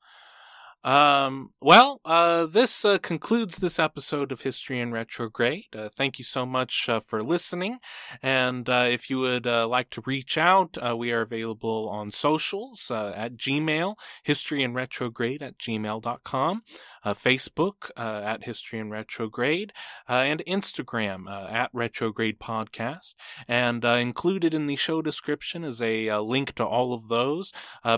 [0.83, 5.67] Um, well, uh, this uh, concludes this episode of History in Retrograde.
[5.73, 7.79] Uh, thank you so much uh, for listening.
[8.21, 12.91] And uh, if you would uh, like to reach out, we are available on socials
[12.91, 16.63] at Gmail, history in retrograde at gmail.com,
[17.03, 19.73] uh, Facebook uh, at History and Retrograde,
[20.09, 23.15] uh, and Instagram uh, at Retrograde Podcast.
[23.47, 27.51] And uh, included in the show description is a, link to all of those.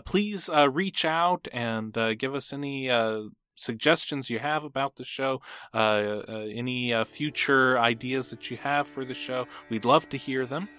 [0.05, 2.89] Please reach out and give us any
[3.55, 5.41] suggestions you have about the show,
[5.73, 5.77] uh,
[6.27, 9.47] uh, any uh, future ideas that you have for the show.
[9.69, 10.69] We'd love to hear them.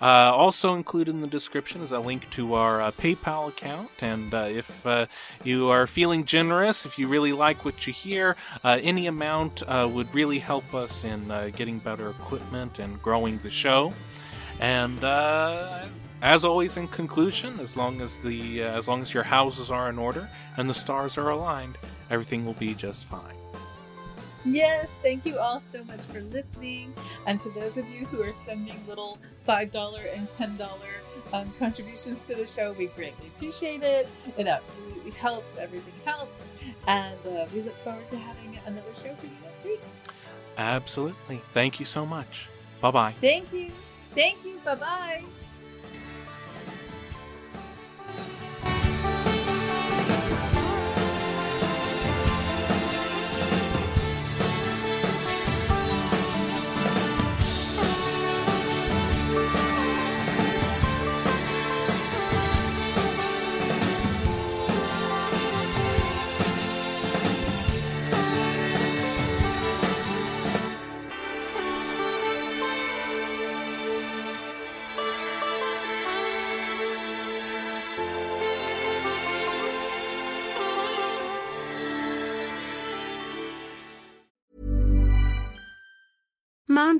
[0.00, 4.34] Uh, also included in the description is a link to our uh, PayPal account, and
[4.34, 5.06] uh, if uh,
[5.44, 9.88] you are feeling generous, if you really like what you hear, uh, any amount uh,
[9.90, 13.92] would really help us in getting better equipment and growing the show.
[14.60, 15.02] And
[16.22, 19.98] as always, in conclusion, as long as the as long as your houses are in
[19.98, 21.76] order and the stars are aligned,
[22.10, 23.43] everything will be just fine.
[24.44, 26.92] Yes, thank you all so much for listening.
[27.26, 29.18] And to those of you who are sending little
[29.48, 30.68] $5 and $10
[31.32, 34.08] um, contributions to the show, we greatly appreciate it.
[34.36, 35.56] It absolutely helps.
[35.56, 36.50] Everything helps.
[36.86, 39.80] And uh, we look forward to having another show for you next week.
[40.58, 41.40] Absolutely.
[41.52, 42.48] Thank you so much.
[42.80, 43.14] Bye bye.
[43.20, 43.70] Thank you.
[44.14, 44.60] Thank you.
[44.64, 45.24] Bye bye.